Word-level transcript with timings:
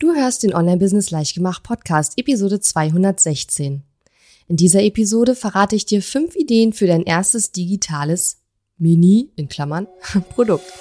Du 0.00 0.14
hörst 0.14 0.44
den 0.44 0.54
Online-Business 0.54 1.10
Leichtgemacht 1.10 1.64
Podcast, 1.64 2.12
Episode 2.18 2.60
216. 2.60 3.82
In 4.46 4.56
dieser 4.56 4.80
Episode 4.84 5.34
verrate 5.34 5.74
ich 5.74 5.86
dir 5.86 6.02
fünf 6.02 6.36
Ideen 6.36 6.72
für 6.72 6.86
dein 6.86 7.02
erstes 7.02 7.50
digitales 7.50 8.36
Mini, 8.78 9.32
in 9.34 9.48
Klammern, 9.48 9.88
Produkt. 10.28 10.72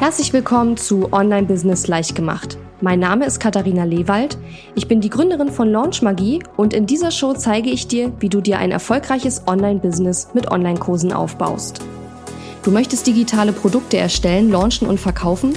Herzlich 0.00 0.32
willkommen 0.32 0.76
zu 0.76 1.12
Online-Business 1.12 1.86
Leichtgemacht. 1.86 2.58
Mein 2.80 2.98
Name 2.98 3.24
ist 3.24 3.38
Katharina 3.38 3.84
Lewald. 3.84 4.36
Ich 4.74 4.88
bin 4.88 5.00
die 5.00 5.08
Gründerin 5.08 5.52
von 5.52 5.70
Launch 5.70 6.02
Magie 6.02 6.42
und 6.56 6.74
in 6.74 6.86
dieser 6.86 7.12
Show 7.12 7.34
zeige 7.34 7.70
ich 7.70 7.86
dir, 7.86 8.12
wie 8.18 8.28
du 8.28 8.40
dir 8.40 8.58
ein 8.58 8.72
erfolgreiches 8.72 9.46
Online-Business 9.46 10.30
mit 10.34 10.50
Online-Kursen 10.50 11.12
aufbaust. 11.12 11.82
Du 12.64 12.72
möchtest 12.72 13.06
digitale 13.06 13.52
Produkte 13.52 13.96
erstellen, 13.96 14.50
launchen 14.50 14.88
und 14.88 14.98
verkaufen? 14.98 15.56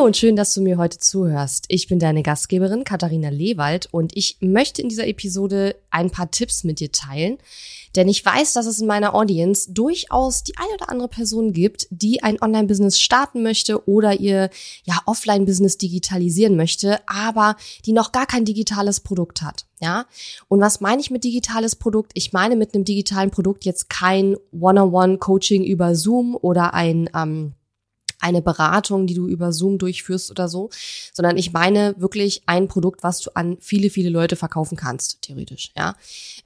Und 0.00 0.16
schön, 0.16 0.34
dass 0.34 0.54
du 0.54 0.62
mir 0.62 0.78
heute 0.78 0.96
zuhörst. 0.96 1.66
Ich 1.68 1.86
bin 1.86 1.98
deine 1.98 2.22
Gastgeberin 2.22 2.84
Katharina 2.84 3.28
Lewald 3.28 3.86
und 3.92 4.16
ich 4.16 4.38
möchte 4.40 4.80
in 4.80 4.88
dieser 4.88 5.06
Episode 5.06 5.76
ein 5.90 6.10
paar 6.10 6.30
Tipps 6.30 6.64
mit 6.64 6.80
dir 6.80 6.90
teilen, 6.90 7.36
denn 7.96 8.08
ich 8.08 8.24
weiß, 8.24 8.54
dass 8.54 8.64
es 8.64 8.80
in 8.80 8.86
meiner 8.86 9.14
Audience 9.14 9.70
durchaus 9.70 10.42
die 10.42 10.56
eine 10.56 10.72
oder 10.72 10.88
andere 10.88 11.08
Person 11.08 11.52
gibt, 11.52 11.86
die 11.90 12.22
ein 12.22 12.40
Online-Business 12.40 12.98
starten 12.98 13.42
möchte 13.42 13.86
oder 13.86 14.18
ihr 14.18 14.48
ja 14.84 15.00
Offline-Business 15.04 15.76
digitalisieren 15.76 16.56
möchte, 16.56 16.98
aber 17.06 17.56
die 17.84 17.92
noch 17.92 18.10
gar 18.10 18.26
kein 18.26 18.46
digitales 18.46 19.00
Produkt 19.00 19.42
hat. 19.42 19.66
Ja, 19.80 20.06
und 20.48 20.60
was 20.60 20.80
meine 20.80 21.02
ich 21.02 21.10
mit 21.10 21.24
digitales 21.24 21.76
Produkt? 21.76 22.12
Ich 22.14 22.32
meine 22.32 22.56
mit 22.56 22.74
einem 22.74 22.84
digitalen 22.84 23.30
Produkt 23.30 23.66
jetzt 23.66 23.90
kein 23.90 24.36
One-on-One-Coaching 24.58 25.62
über 25.62 25.94
Zoom 25.94 26.36
oder 26.40 26.72
ein 26.72 27.10
ähm, 27.14 27.52
eine 28.20 28.42
Beratung, 28.42 29.06
die 29.06 29.14
du 29.14 29.26
über 29.26 29.52
Zoom 29.52 29.78
durchführst 29.78 30.30
oder 30.30 30.48
so, 30.48 30.70
sondern 31.12 31.36
ich 31.36 31.52
meine 31.52 31.94
wirklich 31.98 32.42
ein 32.46 32.68
Produkt, 32.68 33.02
was 33.02 33.20
du 33.20 33.30
an 33.34 33.56
viele, 33.60 33.90
viele 33.90 34.10
Leute 34.10 34.36
verkaufen 34.36 34.76
kannst, 34.76 35.22
theoretisch, 35.22 35.72
ja. 35.76 35.94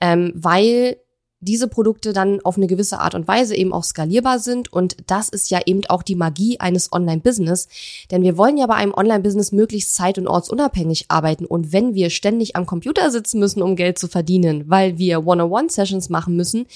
Ähm, 0.00 0.32
weil 0.34 0.96
diese 1.44 1.68
Produkte 1.68 2.12
dann 2.12 2.40
auf 2.42 2.56
eine 2.56 2.66
gewisse 2.66 2.98
Art 2.98 3.14
und 3.14 3.28
Weise 3.28 3.54
eben 3.54 3.72
auch 3.72 3.84
skalierbar 3.84 4.38
sind. 4.38 4.72
Und 4.72 4.96
das 5.06 5.28
ist 5.28 5.50
ja 5.50 5.60
eben 5.66 5.82
auch 5.86 6.02
die 6.02 6.16
Magie 6.16 6.58
eines 6.60 6.92
Online-Business. 6.92 7.68
Denn 8.10 8.22
wir 8.22 8.36
wollen 8.36 8.56
ja 8.56 8.66
bei 8.66 8.74
einem 8.74 8.94
Online-Business 8.94 9.52
möglichst 9.52 9.94
zeit- 9.94 10.18
und 10.18 10.26
ortsunabhängig 10.26 11.06
arbeiten. 11.08 11.44
Und 11.46 11.72
wenn 11.72 11.94
wir 11.94 12.10
ständig 12.10 12.56
am 12.56 12.66
Computer 12.66 13.10
sitzen 13.10 13.38
müssen, 13.38 13.62
um 13.62 13.76
Geld 13.76 13.98
zu 13.98 14.08
verdienen, 14.08 14.64
weil 14.68 14.98
wir 14.98 15.26
One-on-One-Sessions 15.26 16.08
machen 16.08 16.36
müssen, 16.36 16.66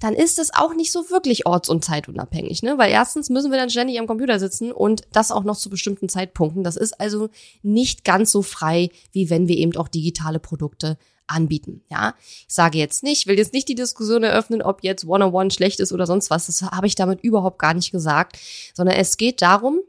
dann 0.00 0.14
ist 0.14 0.38
es 0.38 0.52
auch 0.52 0.74
nicht 0.74 0.92
so 0.92 1.10
wirklich 1.10 1.46
orts- 1.46 1.68
und 1.68 1.84
zeitunabhängig. 1.84 2.62
Ne? 2.62 2.78
Weil 2.78 2.90
erstens 2.90 3.30
müssen 3.30 3.50
wir 3.50 3.58
dann 3.58 3.70
ständig 3.70 3.98
am 3.98 4.06
Computer 4.06 4.38
sitzen 4.38 4.72
und 4.72 5.02
das 5.12 5.30
auch 5.30 5.44
noch 5.44 5.56
zu 5.56 5.70
bestimmten 5.70 6.08
Zeitpunkten. 6.08 6.64
Das 6.64 6.76
ist 6.76 7.00
also 7.00 7.28
nicht 7.62 8.04
ganz 8.04 8.32
so 8.32 8.42
frei, 8.42 8.90
wie 9.12 9.30
wenn 9.30 9.48
wir 9.48 9.56
eben 9.56 9.76
auch 9.76 9.88
digitale 9.88 10.38
Produkte 10.38 10.98
anbieten. 11.26 11.82
Ja, 11.90 12.14
ich 12.20 12.54
sage 12.54 12.78
jetzt 12.78 13.02
nicht, 13.02 13.26
will 13.26 13.38
jetzt 13.38 13.52
nicht 13.52 13.68
die 13.68 13.74
Diskussion 13.74 14.22
eröffnen, 14.22 14.62
ob 14.62 14.82
jetzt 14.82 15.06
One-on-One 15.06 15.50
schlecht 15.50 15.80
ist 15.80 15.92
oder 15.92 16.06
sonst 16.06 16.30
was. 16.30 16.46
Das 16.46 16.62
habe 16.62 16.86
ich 16.86 16.94
damit 16.94 17.20
überhaupt 17.22 17.58
gar 17.58 17.74
nicht 17.74 17.92
gesagt, 17.92 18.38
sondern 18.74 18.96
es 18.96 19.16
geht 19.16 19.42
darum, 19.42 19.80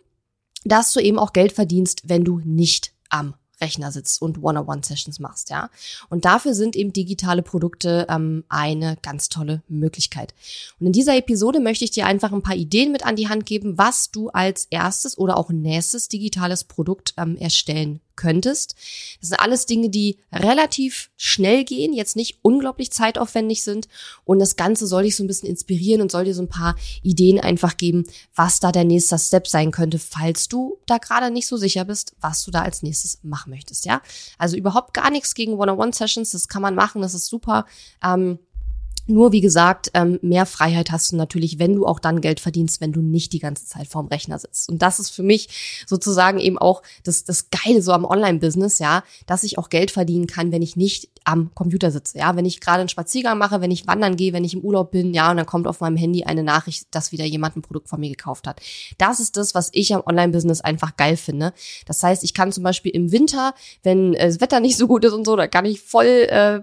dass 0.65 0.91
du 0.93 0.99
eben 0.99 1.19
auch 1.19 1.33
Geld 1.33 1.51
verdienst, 1.51 2.03
wenn 2.05 2.23
du 2.23 2.41
nicht 2.43 2.91
am 3.09 3.35
Rechner 3.59 3.91
sitzt 3.91 4.21
und 4.21 4.43
One-on-One-Sessions 4.43 5.19
machst, 5.19 5.49
ja. 5.49 5.69
Und 6.09 6.25
dafür 6.25 6.53
sind 6.53 6.75
eben 6.75 6.93
digitale 6.93 7.41
Produkte 7.41 8.05
ähm, 8.09 8.43
eine 8.49 8.97
ganz 9.01 9.29
tolle 9.29 9.63
Möglichkeit. 9.67 10.35
Und 10.79 10.87
in 10.87 10.93
dieser 10.93 11.17
Episode 11.17 11.59
möchte 11.59 11.85
ich 11.85 11.91
dir 11.91 12.05
einfach 12.05 12.31
ein 12.31 12.43
paar 12.43 12.55
Ideen 12.55 12.91
mit 12.91 13.05
an 13.05 13.15
die 13.15 13.29
Hand 13.29 13.45
geben, 13.45 13.77
was 13.77 14.11
du 14.11 14.29
als 14.29 14.67
erstes 14.69 15.17
oder 15.17 15.37
auch 15.37 15.49
nächstes 15.49 16.07
digitales 16.07 16.65
Produkt 16.65 17.13
ähm, 17.17 17.35
erstellen 17.35 17.99
könntest. 18.17 18.75
Das 19.21 19.29
sind 19.29 19.39
alles 19.39 19.65
Dinge, 19.65 19.89
die 19.89 20.17
relativ 20.33 21.09
schnell 21.15 21.63
gehen, 21.63 21.93
jetzt 21.93 22.17
nicht 22.17 22.39
unglaublich 22.41 22.91
zeitaufwendig 22.91 23.63
sind. 23.63 23.87
Und 24.25 24.39
das 24.39 24.57
Ganze 24.57 24.85
soll 24.87 25.03
dich 25.03 25.15
so 25.15 25.23
ein 25.23 25.27
bisschen 25.27 25.47
inspirieren 25.47 26.01
und 26.01 26.11
soll 26.11 26.25
dir 26.25 26.35
so 26.35 26.41
ein 26.41 26.49
paar 26.49 26.75
Ideen 27.01 27.39
einfach 27.39 27.77
geben, 27.77 28.05
was 28.35 28.59
da 28.59 28.71
der 28.71 28.83
nächste 28.83 29.17
Step 29.17 29.47
sein 29.47 29.71
könnte, 29.71 29.99
falls 29.99 30.49
du 30.49 30.77
da 30.85 30.97
gerade 30.97 31.31
nicht 31.31 31.47
so 31.47 31.55
sicher 31.55 31.85
bist, 31.85 32.15
was 32.19 32.43
du 32.43 32.51
da 32.51 32.63
als 32.63 32.83
nächstes 32.83 33.19
machen 33.23 33.51
möchtest. 33.51 33.85
Ja, 33.85 34.01
also 34.37 34.57
überhaupt 34.57 34.93
gar 34.93 35.11
nichts 35.11 35.33
gegen 35.33 35.53
One-on-One-Sessions. 35.53 36.31
Das 36.31 36.47
kann 36.47 36.61
man 36.61 36.75
machen. 36.75 37.01
Das 37.01 37.13
ist 37.13 37.27
super. 37.27 37.65
Ähm, 38.03 38.39
nur 39.07 39.31
wie 39.31 39.41
gesagt, 39.41 39.89
ähm, 39.93 40.19
mehr 40.21 40.45
Freiheit 40.45 40.91
hast 40.91 41.11
du 41.11 41.15
natürlich, 41.15 41.59
wenn 41.59 41.75
du 41.75 41.85
auch 41.85 41.99
dann 41.99 42.21
Geld 42.21 42.39
verdienst, 42.39 42.81
wenn 42.81 42.91
du 42.91 43.01
nicht 43.01 43.33
die 43.33 43.39
ganze 43.39 43.65
Zeit 43.65 43.87
vorm 43.87 44.07
Rechner 44.07 44.37
sitzt. 44.37 44.69
Und 44.69 44.81
das 44.81 44.99
ist 44.99 45.09
für 45.09 45.23
mich 45.23 45.83
sozusagen 45.87 46.39
eben 46.39 46.57
auch 46.57 46.83
das, 47.03 47.23
das 47.23 47.49
Geile 47.49 47.81
so 47.81 47.93
am 47.93 48.05
Online-Business, 48.05 48.79
ja, 48.79 49.03
dass 49.25 49.43
ich 49.43 49.57
auch 49.57 49.69
Geld 49.69 49.91
verdienen 49.91 50.27
kann, 50.27 50.51
wenn 50.51 50.61
ich 50.61 50.75
nicht 50.75 51.09
am 51.23 51.53
Computer 51.53 51.91
sitze, 51.91 52.19
ja, 52.19 52.35
wenn 52.35 52.45
ich 52.45 52.61
gerade 52.61 52.79
einen 52.79 52.89
Spaziergang 52.89 53.37
mache, 53.37 53.59
wenn 53.61 53.71
ich 53.71 53.87
wandern 53.87 54.15
gehe, 54.15 54.33
wenn 54.33 54.45
ich 54.45 54.53
im 54.53 54.61
Urlaub 54.61 54.91
bin, 54.91 55.13
ja, 55.13 55.29
und 55.31 55.37
dann 55.37 55.45
kommt 55.45 55.67
auf 55.67 55.81
meinem 55.81 55.97
Handy 55.97 56.23
eine 56.23 56.43
Nachricht, 56.43 56.87
dass 56.91 57.11
wieder 57.11 57.25
jemand 57.25 57.57
ein 57.57 57.61
Produkt 57.61 57.89
von 57.89 57.99
mir 57.99 58.09
gekauft 58.09 58.47
hat. 58.47 58.61
Das 58.97 59.19
ist 59.19 59.35
das, 59.35 59.53
was 59.53 59.69
ich 59.73 59.93
am 59.93 60.03
Online-Business 60.05 60.61
einfach 60.61 60.95
geil 60.95 61.17
finde. 61.17 61.53
Das 61.85 62.01
heißt, 62.01 62.23
ich 62.23 62.33
kann 62.33 62.51
zum 62.51 62.63
Beispiel 62.63 62.91
im 62.93 63.11
Winter, 63.11 63.53
wenn 63.83 64.13
äh, 64.13 64.27
das 64.27 64.41
Wetter 64.41 64.59
nicht 64.59 64.77
so 64.77 64.87
gut 64.87 65.03
ist 65.03 65.13
und 65.13 65.25
so, 65.25 65.35
da 65.35 65.47
kann 65.47 65.65
ich 65.65 65.81
voll 65.81 66.05
äh, 66.05 66.61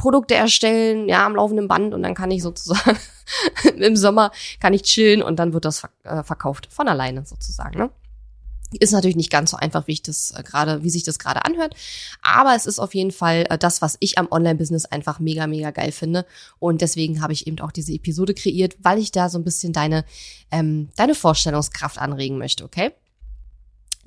Produkte 0.00 0.34
erstellen, 0.34 1.10
ja, 1.10 1.26
am 1.26 1.36
laufenden 1.50 1.68
Band 1.68 1.94
und 1.94 2.02
dann 2.02 2.14
kann 2.14 2.30
ich 2.30 2.42
sozusagen 2.42 2.98
im 3.76 3.96
Sommer 3.96 4.30
kann 4.60 4.74
ich 4.74 4.82
chillen 4.82 5.22
und 5.22 5.38
dann 5.38 5.52
wird 5.52 5.64
das 5.64 5.82
äh, 6.04 6.22
verkauft 6.22 6.68
von 6.70 6.88
alleine 6.88 7.24
sozusagen, 7.26 7.78
ne? 7.78 7.90
Ist 8.78 8.92
natürlich 8.92 9.16
nicht 9.16 9.32
ganz 9.32 9.50
so 9.50 9.56
einfach, 9.56 9.88
wie 9.88 9.92
ich 9.94 10.02
das 10.02 10.30
äh, 10.30 10.44
gerade, 10.44 10.84
wie 10.84 10.90
sich 10.90 11.02
das 11.02 11.18
gerade 11.18 11.44
anhört, 11.44 11.74
aber 12.22 12.54
es 12.54 12.66
ist 12.66 12.78
auf 12.78 12.94
jeden 12.94 13.10
Fall 13.10 13.46
äh, 13.50 13.58
das, 13.58 13.82
was 13.82 13.96
ich 13.98 14.16
am 14.16 14.28
Online-Business 14.30 14.84
einfach 14.84 15.18
mega, 15.18 15.48
mega 15.48 15.72
geil 15.72 15.90
finde 15.90 16.24
und 16.60 16.80
deswegen 16.80 17.20
habe 17.20 17.32
ich 17.32 17.48
eben 17.48 17.58
auch 17.60 17.72
diese 17.72 17.92
Episode 17.92 18.32
kreiert, 18.32 18.76
weil 18.80 18.98
ich 18.98 19.10
da 19.10 19.28
so 19.28 19.38
ein 19.38 19.44
bisschen 19.44 19.72
deine 19.72 20.04
ähm, 20.52 20.90
deine 20.96 21.16
Vorstellungskraft 21.16 21.98
anregen 21.98 22.38
möchte, 22.38 22.64
okay? 22.64 22.92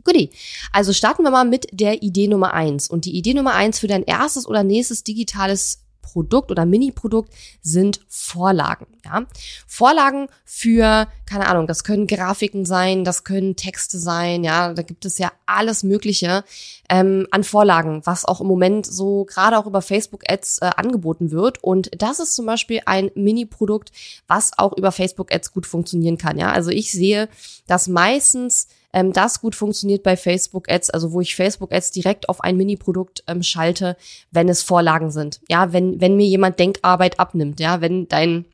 Goodie. 0.05 0.31
Also 0.73 0.91
starten 0.91 1.23
wir 1.23 1.31
mal 1.31 1.45
mit 1.45 1.67
der 1.71 2.03
Idee 2.03 2.27
Nummer 2.27 2.53
eins. 2.53 2.89
Und 2.89 3.05
die 3.05 3.15
Idee 3.15 3.33
Nummer 3.33 3.53
eins 3.53 3.79
für 3.79 3.87
dein 3.87 4.03
erstes 4.03 4.45
oder 4.45 4.61
nächstes 4.61 5.05
digitales 5.05 5.82
Produkt 6.03 6.51
oder 6.51 6.65
Mini-Produkt 6.65 7.33
sind 7.63 8.01
Vorlagen. 8.07 8.85
Ja? 9.03 9.25
Vorlagen 9.65 10.27
für, 10.45 11.07
keine 11.25 11.47
Ahnung, 11.47 11.65
das 11.65 11.83
können 11.83 12.05
Grafiken 12.05 12.65
sein, 12.65 13.03
das 13.03 13.23
können 13.23 13.55
Texte 13.55 13.97
sein, 13.97 14.43
ja, 14.43 14.73
da 14.73 14.83
gibt 14.83 15.05
es 15.05 15.17
ja 15.17 15.31
alles 15.47 15.81
Mögliche 15.81 16.43
ähm, 16.89 17.27
an 17.31 17.43
Vorlagen, 17.43 18.01
was 18.05 18.25
auch 18.25 18.41
im 18.41 18.47
Moment 18.47 18.85
so 18.85 19.25
gerade 19.25 19.57
auch 19.57 19.65
über 19.65 19.81
Facebook-Ads 19.81 20.59
äh, 20.59 20.71
angeboten 20.75 21.31
wird. 21.31 21.63
Und 21.63 21.89
das 21.97 22.19
ist 22.19 22.35
zum 22.35 22.45
Beispiel 22.45 22.81
ein 22.85 23.09
Mini-Produkt, 23.15 23.91
was 24.27 24.51
auch 24.57 24.77
über 24.77 24.91
Facebook-Ads 24.91 25.51
gut 25.51 25.65
funktionieren 25.65 26.19
kann. 26.19 26.37
Ja, 26.37 26.51
also 26.51 26.69
ich 26.69 26.91
sehe, 26.91 27.29
dass 27.65 27.87
meistens 27.87 28.67
ähm, 28.93 29.11
das 29.11 29.41
gut 29.41 29.55
funktioniert 29.55 30.03
bei 30.03 30.15
Facebook 30.15 30.71
Ads, 30.71 30.91
also 30.91 31.11
wo 31.11 31.21
ich 31.21 31.35
Facebook 31.35 31.73
Ads 31.73 31.91
direkt 31.91 32.29
auf 32.29 32.41
ein 32.41 32.55
Mini-Produkt 32.55 33.23
ähm, 33.27 33.43
schalte, 33.43 33.97
wenn 34.31 34.47
es 34.47 34.61
Vorlagen 34.61 35.11
sind. 35.11 35.41
Ja, 35.49 35.73
wenn, 35.73 35.99
wenn 35.99 36.15
mir 36.15 36.27
jemand 36.27 36.59
Denkarbeit 36.59 37.19
abnimmt, 37.19 37.59
ja, 37.59 37.81
wenn 37.81 38.07
dein 38.07 38.45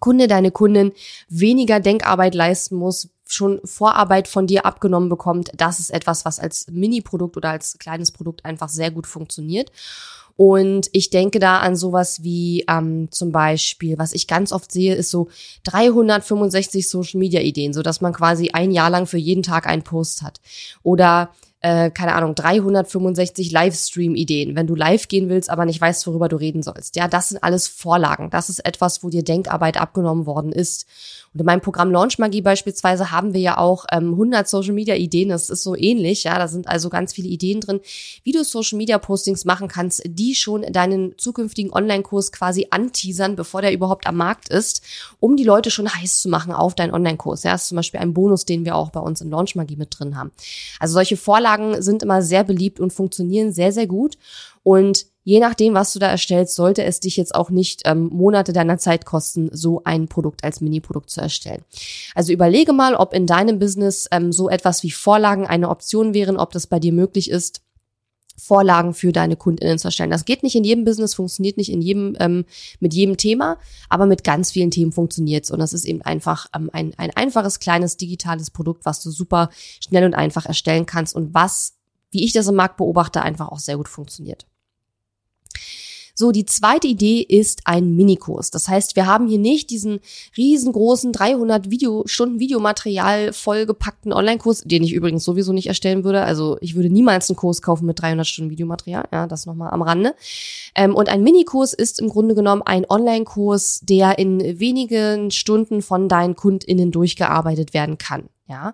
Kunde, 0.00 0.26
deine 0.26 0.50
Kundin 0.50 0.92
weniger 1.28 1.80
Denkarbeit 1.80 2.34
leisten 2.34 2.76
muss, 2.76 3.10
schon 3.26 3.60
Vorarbeit 3.64 4.26
von 4.26 4.46
dir 4.46 4.64
abgenommen 4.64 5.10
bekommt, 5.10 5.50
das 5.56 5.80
ist 5.80 5.90
etwas, 5.90 6.24
was 6.24 6.40
als 6.40 6.66
Mini-Produkt 6.70 7.36
oder 7.36 7.50
als 7.50 7.78
kleines 7.78 8.10
Produkt 8.10 8.44
einfach 8.44 8.68
sehr 8.68 8.90
gut 8.90 9.06
funktioniert. 9.06 9.70
Und 10.40 10.88
ich 10.92 11.10
denke 11.10 11.40
da 11.40 11.58
an 11.58 11.74
sowas 11.74 12.22
wie 12.22 12.64
ähm, 12.68 13.08
zum 13.10 13.32
Beispiel, 13.32 13.98
was 13.98 14.12
ich 14.12 14.28
ganz 14.28 14.52
oft 14.52 14.70
sehe, 14.70 14.94
ist 14.94 15.10
so 15.10 15.26
365 15.64 16.88
Social 16.88 17.18
Media 17.18 17.40
Ideen, 17.40 17.72
so 17.72 17.82
dass 17.82 18.00
man 18.00 18.12
quasi 18.12 18.50
ein 18.52 18.70
Jahr 18.70 18.88
lang 18.88 19.08
für 19.08 19.18
jeden 19.18 19.42
Tag 19.42 19.66
einen 19.66 19.82
Post 19.82 20.22
hat. 20.22 20.40
Oder 20.84 21.30
äh, 21.60 21.90
keine 21.90 22.14
Ahnung, 22.14 22.34
365 22.36 23.50
Livestream-Ideen, 23.50 24.54
wenn 24.54 24.68
du 24.68 24.76
live 24.76 25.08
gehen 25.08 25.28
willst, 25.28 25.50
aber 25.50 25.64
nicht 25.64 25.80
weißt, 25.80 26.06
worüber 26.06 26.28
du 26.28 26.36
reden 26.36 26.62
sollst. 26.62 26.94
Ja, 26.94 27.08
das 27.08 27.30
sind 27.30 27.42
alles 27.42 27.66
Vorlagen. 27.66 28.30
Das 28.30 28.48
ist 28.48 28.64
etwas, 28.64 29.02
wo 29.02 29.10
dir 29.10 29.24
Denkarbeit 29.24 29.76
abgenommen 29.76 30.26
worden 30.26 30.52
ist. 30.52 30.86
Und 31.34 31.40
in 31.40 31.46
meinem 31.46 31.60
Programm 31.60 31.90
Launch 31.90 32.18
Magie 32.18 32.42
beispielsweise 32.42 33.10
haben 33.10 33.34
wir 33.34 33.40
ja 33.40 33.58
auch 33.58 33.86
ähm, 33.92 34.12
100 34.12 34.48
Social 34.48 34.72
Media 34.72 34.94
Ideen. 34.94 35.28
Das 35.30 35.50
ist 35.50 35.62
so 35.62 35.76
ähnlich. 35.76 36.24
Ja, 36.24 36.38
da 36.38 36.46
sind 36.48 36.68
also 36.68 36.88
ganz 36.90 37.12
viele 37.12 37.28
Ideen 37.28 37.60
drin, 37.60 37.80
wie 38.22 38.32
du 38.32 38.44
Social 38.44 38.78
Media 38.78 38.98
Postings 38.98 39.44
machen 39.44 39.68
kannst, 39.68 40.02
die 40.06 40.34
schon 40.36 40.62
deinen 40.62 41.18
zukünftigen 41.18 41.72
Online-Kurs 41.72 42.32
quasi 42.32 42.68
anteasern, 42.70 43.36
bevor 43.36 43.62
der 43.62 43.72
überhaupt 43.72 44.06
am 44.06 44.16
Markt 44.16 44.48
ist, 44.48 44.82
um 45.20 45.36
die 45.36 45.44
Leute 45.44 45.70
schon 45.70 45.92
heiß 45.92 46.20
zu 46.20 46.28
machen 46.28 46.52
auf 46.52 46.74
deinen 46.74 46.94
Online-Kurs. 46.94 47.42
Ja, 47.42 47.52
das 47.52 47.62
ist 47.62 47.68
zum 47.68 47.76
Beispiel 47.76 48.00
ein 48.00 48.14
Bonus, 48.14 48.44
den 48.44 48.64
wir 48.64 48.76
auch 48.76 48.90
bei 48.90 49.00
uns 49.00 49.20
in 49.20 49.30
Launch 49.30 49.54
Magie 49.56 49.76
mit 49.76 49.98
drin 49.98 50.16
haben. 50.16 50.30
Also 50.78 50.94
solche 50.94 51.16
Vorlagen 51.16 51.47
sind 51.78 52.02
immer 52.02 52.22
sehr 52.22 52.44
beliebt 52.44 52.80
und 52.80 52.92
funktionieren 52.92 53.52
sehr, 53.52 53.72
sehr 53.72 53.86
gut. 53.86 54.16
Und 54.62 55.06
je 55.24 55.40
nachdem, 55.40 55.74
was 55.74 55.92
du 55.92 55.98
da 55.98 56.08
erstellst, 56.08 56.54
sollte 56.54 56.84
es 56.84 57.00
dich 57.00 57.16
jetzt 57.16 57.34
auch 57.34 57.50
nicht 57.50 57.82
ähm, 57.84 58.08
Monate 58.12 58.52
deiner 58.52 58.78
Zeit 58.78 59.04
kosten, 59.04 59.50
so 59.52 59.82
ein 59.84 60.08
Produkt 60.08 60.44
als 60.44 60.60
Mini-Produkt 60.60 61.10
zu 61.10 61.20
erstellen. 61.20 61.64
Also 62.14 62.32
überlege 62.32 62.72
mal, 62.72 62.94
ob 62.94 63.14
in 63.14 63.26
deinem 63.26 63.58
Business 63.58 64.08
ähm, 64.10 64.32
so 64.32 64.48
etwas 64.48 64.82
wie 64.82 64.90
Vorlagen 64.90 65.46
eine 65.46 65.68
Option 65.68 66.14
wären, 66.14 66.36
ob 66.36 66.52
das 66.52 66.66
bei 66.66 66.78
dir 66.78 66.92
möglich 66.92 67.30
ist. 67.30 67.62
Vorlagen 68.38 68.94
für 68.94 69.12
deine 69.12 69.36
KundInnen 69.36 69.78
zu 69.78 69.88
erstellen. 69.88 70.10
Das 70.10 70.24
geht 70.24 70.42
nicht 70.42 70.54
in 70.54 70.64
jedem 70.64 70.84
Business, 70.84 71.14
funktioniert 71.14 71.56
nicht 71.56 71.70
in 71.70 71.82
jedem, 71.82 72.16
ähm, 72.20 72.44
mit 72.80 72.94
jedem 72.94 73.16
Thema, 73.16 73.58
aber 73.88 74.06
mit 74.06 74.24
ganz 74.24 74.52
vielen 74.52 74.70
Themen 74.70 74.92
funktioniert's. 74.92 75.50
Und 75.50 75.58
das 75.58 75.72
ist 75.72 75.84
eben 75.84 76.02
einfach 76.02 76.46
ähm, 76.54 76.70
ein, 76.72 76.94
ein 76.96 77.10
einfaches, 77.16 77.58
kleines, 77.58 77.96
digitales 77.96 78.50
Produkt, 78.50 78.84
was 78.84 79.02
du 79.02 79.10
super 79.10 79.50
schnell 79.80 80.04
und 80.04 80.14
einfach 80.14 80.46
erstellen 80.46 80.86
kannst 80.86 81.14
und 81.14 81.34
was, 81.34 81.74
wie 82.10 82.24
ich 82.24 82.32
das 82.32 82.46
im 82.46 82.54
Markt 82.54 82.76
beobachte, 82.76 83.22
einfach 83.22 83.48
auch 83.48 83.58
sehr 83.58 83.76
gut 83.76 83.88
funktioniert. 83.88 84.46
So, 86.18 86.32
die 86.32 86.46
zweite 86.46 86.88
Idee 86.88 87.20
ist 87.20 87.60
ein 87.66 87.94
Minikurs. 87.94 88.50
Das 88.50 88.66
heißt, 88.66 88.96
wir 88.96 89.06
haben 89.06 89.28
hier 89.28 89.38
nicht 89.38 89.70
diesen 89.70 90.00
riesengroßen 90.36 91.12
300 91.12 91.70
Video, 91.70 92.02
Stunden 92.06 92.40
Videomaterial 92.40 93.32
vollgepackten 93.32 94.12
Online-Kurs, 94.12 94.62
den 94.64 94.82
ich 94.82 94.94
übrigens 94.94 95.22
sowieso 95.22 95.52
nicht 95.52 95.68
erstellen 95.68 96.02
würde. 96.02 96.22
Also 96.22 96.58
ich 96.60 96.74
würde 96.74 96.90
niemals 96.90 97.30
einen 97.30 97.36
Kurs 97.36 97.62
kaufen 97.62 97.86
mit 97.86 98.02
300 98.02 98.26
Stunden 98.26 98.50
Videomaterial. 98.50 99.04
Ja, 99.12 99.28
das 99.28 99.46
nochmal 99.46 99.70
am 99.70 99.80
Rande. 99.80 100.16
Ähm, 100.74 100.96
und 100.96 101.08
ein 101.08 101.22
Minikurs 101.22 101.72
ist 101.72 102.00
im 102.00 102.08
Grunde 102.08 102.34
genommen 102.34 102.62
ein 102.62 102.84
Online-Kurs, 102.90 103.82
der 103.84 104.18
in 104.18 104.58
wenigen 104.58 105.30
Stunden 105.30 105.82
von 105.82 106.08
deinen 106.08 106.34
KundInnen 106.34 106.90
durchgearbeitet 106.90 107.74
werden 107.74 107.96
kann. 107.96 108.28
Ja, 108.48 108.72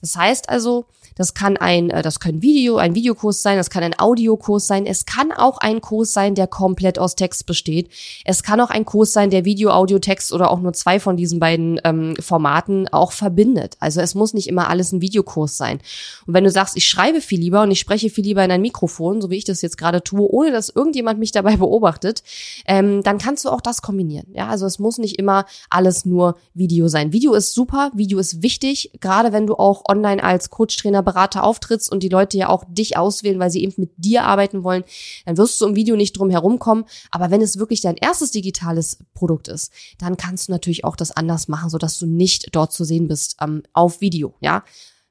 das 0.00 0.16
heißt 0.16 0.48
also, 0.48 0.86
das 1.14 1.34
kann 1.34 1.58
ein, 1.58 1.90
äh, 1.90 2.00
das 2.00 2.20
können 2.20 2.40
Video, 2.40 2.78
ein 2.78 2.94
Videokurs 2.94 3.42
sein, 3.42 3.58
das 3.58 3.68
kann 3.68 3.82
ein 3.82 3.98
Audiokurs 3.98 4.66
sein, 4.66 4.86
es 4.86 5.04
kann 5.04 5.30
auch 5.30 5.58
ein 5.58 5.82
Kurs 5.82 6.14
sein, 6.14 6.34
der 6.34 6.46
komplett 6.46 6.98
aus 6.98 7.16
Text 7.16 7.44
besteht. 7.44 7.90
Es 8.24 8.42
kann 8.42 8.62
auch 8.62 8.70
ein 8.70 8.86
Kurs 8.86 9.12
sein, 9.12 9.28
der 9.28 9.44
Video, 9.44 9.72
Audio, 9.72 9.98
Text 9.98 10.32
oder 10.32 10.50
auch 10.50 10.60
nur 10.60 10.72
zwei 10.72 10.98
von 10.98 11.18
diesen 11.18 11.38
beiden 11.38 11.78
ähm, 11.84 12.16
Formaten 12.18 12.88
auch 12.88 13.12
verbindet. 13.12 13.76
Also 13.78 14.00
es 14.00 14.14
muss 14.14 14.32
nicht 14.32 14.46
immer 14.46 14.68
alles 14.70 14.92
ein 14.92 15.02
Videokurs 15.02 15.58
sein. 15.58 15.80
Und 16.26 16.32
wenn 16.32 16.44
du 16.44 16.50
sagst, 16.50 16.78
ich 16.78 16.88
schreibe 16.88 17.20
viel 17.20 17.40
lieber 17.40 17.62
und 17.62 17.70
ich 17.70 17.80
spreche 17.80 18.08
viel 18.08 18.24
lieber 18.24 18.42
in 18.42 18.50
ein 18.50 18.62
Mikrofon, 18.62 19.20
so 19.20 19.28
wie 19.28 19.36
ich 19.36 19.44
das 19.44 19.60
jetzt 19.60 19.76
gerade 19.76 20.02
tue, 20.02 20.26
ohne 20.26 20.52
dass 20.52 20.70
irgendjemand 20.70 21.18
mich 21.18 21.32
dabei 21.32 21.56
beobachtet, 21.58 22.22
ähm, 22.64 23.02
dann 23.02 23.18
kannst 23.18 23.44
du 23.44 23.50
auch 23.50 23.60
das 23.60 23.82
kombinieren. 23.82 24.28
Ja, 24.32 24.48
also 24.48 24.64
es 24.64 24.78
muss 24.78 24.96
nicht 24.96 25.18
immer 25.18 25.44
alles 25.68 26.06
nur 26.06 26.36
Video 26.54 26.88
sein. 26.88 27.12
Video 27.12 27.34
ist 27.34 27.52
super, 27.52 27.90
Video 27.94 28.18
ist 28.18 28.42
wichtig, 28.42 28.92
gerade 29.10 29.32
wenn 29.32 29.48
du 29.48 29.56
auch 29.56 29.82
online 29.88 30.22
als 30.22 30.50
Coach, 30.50 30.76
Trainer, 30.76 31.02
Berater 31.02 31.42
auftrittst 31.42 31.90
und 31.90 32.04
die 32.04 32.08
Leute 32.08 32.38
ja 32.38 32.48
auch 32.48 32.64
dich 32.68 32.96
auswählen, 32.96 33.40
weil 33.40 33.50
sie 33.50 33.64
eben 33.64 33.74
mit 33.76 33.90
dir 33.96 34.24
arbeiten 34.24 34.62
wollen, 34.62 34.84
dann 35.26 35.36
wirst 35.36 35.60
du 35.60 35.66
im 35.66 35.74
Video 35.74 35.96
nicht 35.96 36.16
drum 36.16 36.30
herumkommen. 36.30 36.84
Aber 37.10 37.32
wenn 37.32 37.42
es 37.42 37.58
wirklich 37.58 37.80
dein 37.80 37.96
erstes 37.96 38.30
digitales 38.30 38.98
Produkt 39.12 39.48
ist, 39.48 39.72
dann 39.98 40.16
kannst 40.16 40.46
du 40.46 40.52
natürlich 40.52 40.84
auch 40.84 40.94
das 40.94 41.10
anders 41.10 41.48
machen, 41.48 41.70
sodass 41.70 41.98
du 41.98 42.06
nicht 42.06 42.54
dort 42.54 42.72
zu 42.72 42.84
sehen 42.84 43.08
bist 43.08 43.36
ähm, 43.40 43.64
auf 43.72 44.00
Video, 44.00 44.34
ja. 44.40 44.62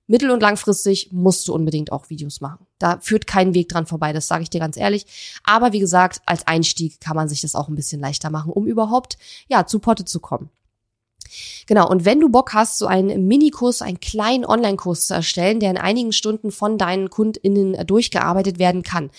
Mittel- 0.08 0.32
und 0.32 0.42
langfristig 0.42 1.10
musst 1.12 1.48
du 1.48 1.54
unbedingt 1.54 1.92
auch 1.92 2.10
Videos 2.10 2.40
machen. 2.40 2.66
Da 2.80 3.00
führt 3.02 3.28
kein 3.28 3.54
Weg 3.54 3.68
dran 3.68 3.86
vorbei, 3.86 4.14
das 4.14 4.28
sage 4.28 4.44
ich 4.44 4.50
dir 4.50 4.60
ganz 4.60 4.78
ehrlich. 4.78 5.06
Aber 5.44 5.74
wie 5.74 5.80
gesagt, 5.80 6.22
als 6.26 6.48
Einstieg 6.48 7.02
kann 7.02 7.18
man 7.18 7.28
sich 7.28 7.42
das 7.42 7.54
auch 7.54 7.68
ein 7.68 7.76
bisschen 7.76 8.00
leichter 8.00 8.30
machen, 8.30 8.54
um 8.54 8.66
überhaupt 8.66 9.18
ja 9.50 9.68
zu 9.68 9.78
Potte 9.80 10.06
zu 10.06 10.22
kommen. 10.22 10.50
Genau, 11.68 11.90
und 11.90 12.06
wenn 12.06 12.20
du 12.20 12.30
Bock 12.30 12.54
hast, 12.54 12.78
so 12.78 12.88
einen 12.88 13.28
Minikurs, 13.28 13.82
einen 13.82 14.00
kleinen 14.00 14.46
Online-Kurs 14.46 15.08
zu 15.08 15.14
erstellen, 15.14 15.60
der 15.60 15.72
in 15.72 15.78
einigen 15.78 16.14
Stunden 16.14 16.52
von 16.52 16.78
deinen 16.78 17.10
KundInnen 17.10 17.86
durchgearbeitet 17.86 18.60
werden 18.60 18.84
kann, 18.84 19.10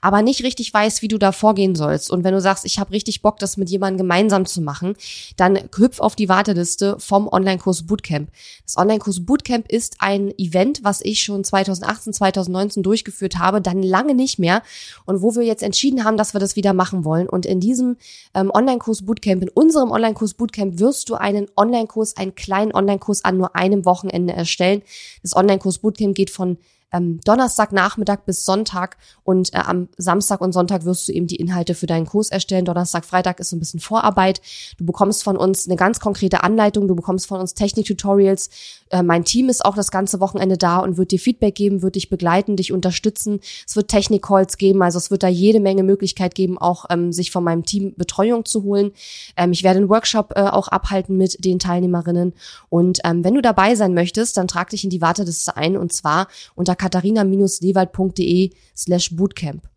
aber 0.00 0.22
nicht 0.22 0.42
richtig 0.42 0.72
weiß, 0.72 1.02
wie 1.02 1.08
du 1.08 1.18
da 1.18 1.32
vorgehen 1.32 1.74
sollst 1.74 2.10
und 2.10 2.24
wenn 2.24 2.34
du 2.34 2.40
sagst, 2.40 2.64
ich 2.64 2.78
habe 2.78 2.92
richtig 2.92 3.22
Bock, 3.22 3.38
das 3.38 3.56
mit 3.56 3.70
jemandem 3.70 3.98
gemeinsam 3.98 4.46
zu 4.46 4.60
machen, 4.60 4.94
dann 5.36 5.58
hüpf 5.76 6.00
auf 6.00 6.16
die 6.16 6.28
Warteliste 6.28 6.96
vom 6.98 7.28
Online-Kurs 7.28 7.86
Bootcamp. 7.86 8.30
Das 8.64 8.76
Online-Kurs 8.76 9.24
Bootcamp 9.24 9.70
ist 9.70 9.96
ein 10.00 10.32
Event, 10.38 10.82
was 10.82 11.00
ich 11.00 11.22
schon 11.22 11.44
2018, 11.44 12.12
2019 12.12 12.82
durchgeführt 12.82 13.38
habe, 13.38 13.60
dann 13.60 13.82
lange 13.82 14.14
nicht 14.14 14.38
mehr 14.38 14.62
und 15.04 15.22
wo 15.22 15.34
wir 15.34 15.42
jetzt 15.42 15.62
entschieden 15.62 16.04
haben, 16.04 16.16
dass 16.16 16.34
wir 16.34 16.40
das 16.40 16.56
wieder 16.56 16.72
machen 16.72 17.04
wollen 17.04 17.28
und 17.28 17.46
in 17.46 17.60
diesem 17.60 17.96
ähm, 18.34 18.50
Online-Kurs 18.52 19.02
Bootcamp, 19.02 19.42
in 19.42 19.48
unserem 19.48 19.90
Online-Kurs 19.90 20.34
Bootcamp 20.34 20.78
wirst 20.78 21.08
du 21.08 21.14
einen 21.14 21.48
Online-Kurs, 21.60 22.16
einen 22.16 22.34
kleinen 22.34 22.74
Online-Kurs 22.74 23.24
an 23.24 23.36
nur 23.36 23.54
einem 23.54 23.84
Wochenende 23.84 24.32
erstellen. 24.32 24.82
Das 25.22 25.36
Online-Kurs 25.36 25.78
Bootcamp 25.78 26.14
geht 26.14 26.30
von 26.30 26.58
ähm, 26.92 27.20
Donnerstagnachmittag 27.24 28.20
bis 28.26 28.44
Sonntag 28.44 28.96
und 29.24 29.54
äh, 29.54 29.58
am 29.58 29.88
Samstag 29.96 30.40
und 30.40 30.52
Sonntag 30.52 30.84
wirst 30.84 31.08
du 31.08 31.12
eben 31.12 31.26
die 31.26 31.36
Inhalte 31.36 31.74
für 31.74 31.86
deinen 31.86 32.06
Kurs 32.06 32.30
erstellen. 32.30 32.64
Donnerstag, 32.64 33.04
Freitag 33.04 33.40
ist 33.40 33.50
so 33.50 33.56
ein 33.56 33.60
bisschen 33.60 33.80
Vorarbeit. 33.80 34.40
Du 34.78 34.84
bekommst 34.84 35.22
von 35.22 35.36
uns 35.36 35.66
eine 35.66 35.76
ganz 35.76 36.00
konkrete 36.00 36.42
Anleitung, 36.42 36.88
du 36.88 36.94
bekommst 36.94 37.26
von 37.26 37.40
uns 37.40 37.54
Technik-Tutorials. 37.54 38.50
Äh, 38.90 39.02
mein 39.02 39.24
Team 39.24 39.48
ist 39.48 39.64
auch 39.64 39.74
das 39.74 39.90
ganze 39.90 40.20
Wochenende 40.20 40.58
da 40.58 40.78
und 40.78 40.96
wird 40.96 41.12
dir 41.12 41.18
Feedback 41.18 41.54
geben, 41.54 41.82
wird 41.82 41.94
dich 41.94 42.10
begleiten, 42.10 42.56
dich 42.56 42.72
unterstützen. 42.72 43.40
Es 43.66 43.76
wird 43.76 43.88
Technik-Calls 43.88 44.56
geben, 44.56 44.82
also 44.82 44.98
es 44.98 45.10
wird 45.10 45.22
da 45.22 45.28
jede 45.28 45.60
Menge 45.60 45.82
Möglichkeit 45.82 46.34
geben, 46.34 46.58
auch 46.58 46.86
ähm, 46.90 47.12
sich 47.12 47.30
von 47.30 47.44
meinem 47.44 47.64
Team 47.64 47.94
Betreuung 47.96 48.44
zu 48.44 48.64
holen. 48.64 48.92
Ähm, 49.36 49.52
ich 49.52 49.62
werde 49.62 49.78
einen 49.78 49.88
Workshop 49.88 50.32
äh, 50.36 50.42
auch 50.42 50.68
abhalten 50.68 51.16
mit 51.16 51.44
den 51.44 51.58
Teilnehmerinnen. 51.58 52.34
Und 52.68 52.98
ähm, 53.04 53.24
wenn 53.24 53.34
du 53.34 53.42
dabei 53.42 53.74
sein 53.74 53.94
möchtest, 53.94 54.36
dann 54.36 54.48
trag 54.48 54.70
dich 54.70 54.84
in 54.84 54.90
die 54.90 55.00
Warteliste 55.00 55.56
ein 55.56 55.76
und 55.76 55.92
zwar 55.92 56.26
unter 56.54 56.74
katharina-lewald.de 56.80 58.50
slash 58.74 59.10
bootcamp. 59.14 59.68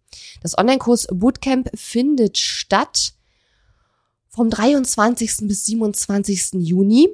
Das 0.42 0.58
Online-Kurs 0.58 1.08
Bootcamp 1.12 1.70
findet 1.76 2.38
statt 2.38 3.14
vom 4.30 4.50
23. 4.50 5.48
bis 5.48 5.66
27. 5.66 6.54
Juni. 6.54 7.10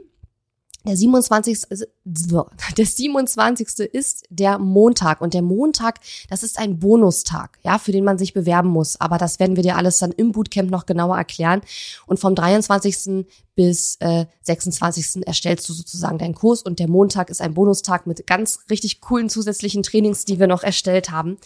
Der 0.86 0.96
27. 0.96 1.60
Der 2.06 2.86
27. 2.86 3.80
ist 3.92 4.26
der 4.30 4.60
Montag 4.60 5.20
und 5.20 5.34
der 5.34 5.42
Montag, 5.42 6.00
das 6.30 6.42
ist 6.42 6.58
ein 6.58 6.80
Bonustag, 6.80 7.60
ja, 7.64 7.78
für 7.78 7.92
den 7.92 8.06
man 8.06 8.18
sich 8.18 8.34
bewerben 8.34 8.70
muss. 8.70 9.00
Aber 9.00 9.18
das 9.18 9.40
werden 9.40 9.58
wir 9.58 9.64
dir 9.64 9.76
alles 9.76 9.98
dann 9.98 10.14
im 10.14 10.32
Bootcamp 10.32 10.72
noch 10.72 10.86
genauer 10.86 11.18
erklären. 11.18 11.62
Und 12.08 12.22
vom 12.22 12.34
23. 12.34 13.26
bis 13.56 13.98
äh, 14.00 14.26
26. 14.44 15.28
erstellst 15.28 15.68
du 15.68 15.74
sozusagen 15.74 16.18
deinen 16.18 16.34
Kurs 16.34 16.62
und 16.62 16.80
der 16.80 16.88
Montag 16.88 17.30
ist 17.30 17.42
ein 17.42 17.54
Bonustag 17.54 18.08
mit 18.08 18.26
ganz 18.26 18.60
richtig 18.70 19.02
coolen 19.02 19.28
zusätzlichen 19.28 19.84
Trainings, 19.84 20.24
die 20.24 20.40
wir 20.40 20.48
noch 20.48 20.64
erstellt 20.64 21.12
haben. 21.12 21.38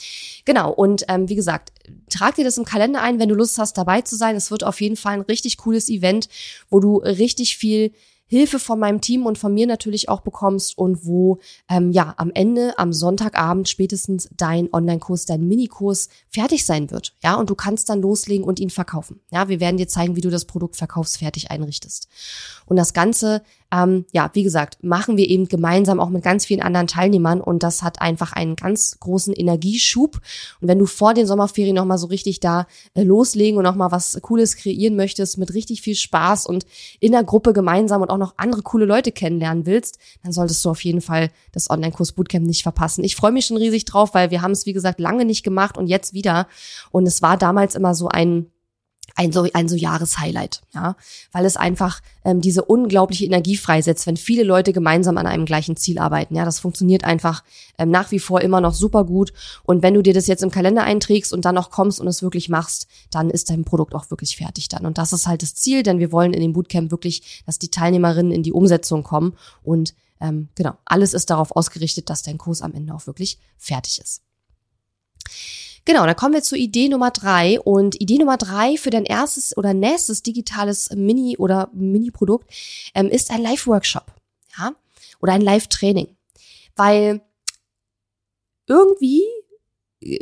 Genau. 0.46 0.72
Und 0.72 1.06
ähm, 1.08 1.28
wie 1.28 1.36
gesagt, 1.36 1.72
trag 2.12 2.36
dir 2.36 2.46
das 2.46 2.60
im 2.60 2.66
Kalender 2.66 3.02
ein, 3.02 3.18
wenn 3.18 3.30
du 3.30 3.36
Lust 3.36 3.58
hast, 3.58 3.80
dabei 3.80 4.02
zu 4.02 4.16
sein. 4.16 4.36
Es 4.36 4.52
wird 4.52 4.64
auf 4.64 4.80
jeden 4.80 4.96
Fall 4.96 5.14
ein 5.14 5.22
richtig 5.22 5.58
cooles 5.58 5.90
Event, 5.90 6.30
wo 6.70 6.80
du 6.80 6.98
richtig 6.98 7.58
viel 7.58 7.94
Hilfe 8.26 8.58
von 8.58 8.80
meinem 8.80 9.02
Team 9.02 9.26
und 9.26 9.38
von 9.38 9.54
mir 9.54 9.68
natürlich 9.68 10.10
auch 10.10 10.22
bekommst 10.22 10.78
und 10.78 11.06
wo 11.06 11.40
ähm, 11.70 11.92
ja 11.92 12.14
am 12.18 12.32
Ende 12.34 12.78
am 12.80 12.94
Sonntagabend 12.94 13.70
spätestens 13.70 14.30
dein 14.36 14.74
Online-Kurs, 14.74 15.26
dein 15.26 15.48
Minikurs 15.48 16.10
fertig 16.30 16.66
sein 16.66 16.90
wird. 16.90 17.16
Ja, 17.24 17.36
und 17.36 17.50
du 17.50 17.56
kannst 17.56 17.90
dann 17.90 18.02
loslegen 18.02 18.46
und 18.46 18.60
ihn 18.60 18.70
verkaufen. 18.70 19.20
Ja, 19.32 19.50
wir 19.50 19.60
werden 19.60 19.78
dir 19.78 19.88
zeigen, 19.88 20.16
wie 20.16 20.22
du 20.22 20.30
das 20.30 20.46
Produkt 20.46 20.76
verkaufsfertig 20.76 21.52
einrichtest. 21.52 22.08
Und 22.66 22.78
das 22.78 22.94
Ganze 22.94 23.44
ähm, 23.74 24.06
ja, 24.12 24.30
wie 24.34 24.44
gesagt, 24.44 24.84
machen 24.84 25.18
wir 25.18 25.28
eben 25.28 25.48
gemeinsam 25.48 26.00
auch 26.00 26.10
mit 26.10 26.24
ganz 26.24 26.46
vielen 26.46 26.62
anderen 26.62 26.86
Teilnehmern 26.86 27.42
und 27.42 27.64
das 27.64 27.82
hat 27.82 28.02
einfach 28.02 28.34
einen 28.34 28.56
ganz 28.56 28.98
großen 29.00 29.34
Energieschub. 29.34 30.20
Und 30.62 30.68
wenn 30.68 30.78
du 30.78 30.86
vor 30.86 31.16
den 31.16 31.26
Sommerferien 31.26 31.76
nochmal 31.76 31.98
so 31.98 32.08
richtig 32.08 32.40
da 32.40 32.68
äh, 32.94 33.02
loslegen 33.02 33.58
und 33.58 33.64
nochmal 33.64 33.92
was 33.92 34.20
Cooles 34.22 34.58
kreieren 34.58 34.96
möchtest, 34.96 35.40
mit 35.40 35.56
richtig 35.56 35.82
viel 35.82 35.96
Spaß 35.96 36.46
und 36.46 36.68
in 37.00 37.14
der 37.14 37.24
Gruppe 37.24 37.52
gemeinsam 37.52 38.04
und 38.04 38.12
auch 38.12 38.18
noch 38.18 38.36
andere 38.38 38.62
coole 38.62 38.86
Leute 38.86 39.12
kennenlernen 39.12 39.66
willst, 39.66 39.98
dann 40.22 40.32
solltest 40.32 40.64
du 40.64 40.70
auf 40.70 40.84
jeden 40.84 41.02
Fall 41.02 41.32
das 41.52 41.70
Online-Kurs 41.70 42.12
Bootcamp 42.12 42.46
nicht 42.46 42.62
verpassen. 42.62 43.04
Ich 43.04 43.16
freue 43.16 43.32
mich 43.32 43.48
schon 43.48 43.58
riesig 43.58 43.86
drauf, 43.86 44.14
weil 44.14 44.30
wir 44.30 44.44
haben 44.44 44.52
es, 44.52 44.68
wie 44.68 44.74
gesagt, 44.74 45.00
lange 45.00 45.26
nicht 45.26 45.44
gemacht 45.44 45.80
und 45.80 45.88
jetzt 45.88 46.14
wieder. 46.14 46.48
Und 46.92 47.08
es 47.08 47.24
war 47.24 47.38
damals 47.38 47.74
immer 47.74 47.96
so 47.96 48.08
ein 48.08 48.52
ein 49.16 49.32
so 49.32 49.48
ein 49.54 49.70
so 49.70 49.76
Jahreshighlight, 49.76 50.62
ja, 50.74 50.96
weil 51.32 51.46
es 51.46 51.56
einfach 51.56 52.02
ähm, 52.26 52.42
diese 52.42 52.64
unglaubliche 52.64 53.26
Energie 53.26 53.58
freisetzt, 53.58 54.08
wenn 54.08 54.18
viele 54.18 54.44
Leute 54.44 54.74
gemeinsam 54.74 55.18
an 55.18 55.28
einem 55.28 55.46
gleichen 55.46 55.78
Ziel 55.78 56.00
arbeiten. 56.00 56.36
Ja, 56.36 56.46
das 56.46 56.60
funktioniert 56.60 57.04
einfach 57.04 57.44
ähm, 57.78 57.92
nach 57.92 58.12
wie 58.12 58.20
vor 58.20 58.42
immer 58.42 58.60
noch 58.60 58.74
super 58.74 59.06
gut. 59.06 59.34
Und 59.64 59.84
wenn 59.84 59.94
du 59.94 60.02
dir 60.02 60.14
das 60.14 60.28
jetzt 60.28 60.42
im 60.42 60.52
Kalender 60.52 60.84
einträgst 60.84 61.32
und 61.32 61.46
dann 61.46 61.56
noch 61.56 61.70
kommst 61.70 62.00
und 62.00 62.08
es 62.08 62.24
wirklich 62.24 62.50
machst, 62.50 62.88
dann 63.12 63.30
ist 63.30 63.50
dein 63.50 63.66
Produkt 63.66 63.94
auch 63.94 64.10
wirklich 64.10 64.36
fertig 64.36 64.68
dann. 64.68 64.86
Und 64.86 64.98
das 64.98 65.14
ist 65.14 65.28
halt 65.28 65.44
das 65.44 65.54
Ziel, 65.54 65.84
denn 65.84 66.00
wir 66.00 66.12
wollen 66.12 66.34
in 66.34 66.42
dem 66.42 66.54
Bootcamp 66.54 66.90
wirklich, 66.90 67.44
dass 67.46 67.60
die 67.60 67.70
Teilnehmerinnen 67.70 68.32
in 68.32 68.44
die 68.44 68.54
Umsetzung 68.54 69.04
kommen 69.04 69.36
und 69.62 69.94
ähm, 70.22 70.50
genau 70.56 70.74
alles 70.86 71.14
ist 71.14 71.30
darauf 71.30 71.52
ausgerichtet, 71.56 72.10
dass 72.10 72.24
dein 72.24 72.38
Kurs 72.38 72.62
am 72.62 72.74
Ende 72.74 72.94
auch 72.94 73.06
wirklich 73.08 73.40
fertig 73.58 74.00
ist. 74.00 74.22
Genau, 75.86 76.06
dann 76.06 76.16
kommen 76.16 76.34
wir 76.34 76.44
zu 76.44 76.56
Idee 76.56 76.90
Nummer 76.90 77.12
drei. 77.12 77.60
Und 77.60 78.00
Idee 78.02 78.18
Nummer 78.18 78.38
drei 78.38 78.78
für 78.78 78.90
dein 78.90 79.06
erstes 79.06 79.56
oder 79.58 79.74
nächstes 79.74 80.24
digitales 80.24 80.90
Mini- 80.96 81.38
oder 81.38 81.70
Mini-Produkt 81.74 82.50
ähm, 82.96 83.10
ist 83.10 83.32
ein 83.32 83.42
Live-Workshop. 83.42 84.06
Ja? 84.58 84.74
Oder 85.20 85.34
ein 85.34 85.42
Live-Training. 85.42 86.08
Weil 86.76 87.22
irgendwie 88.68 89.24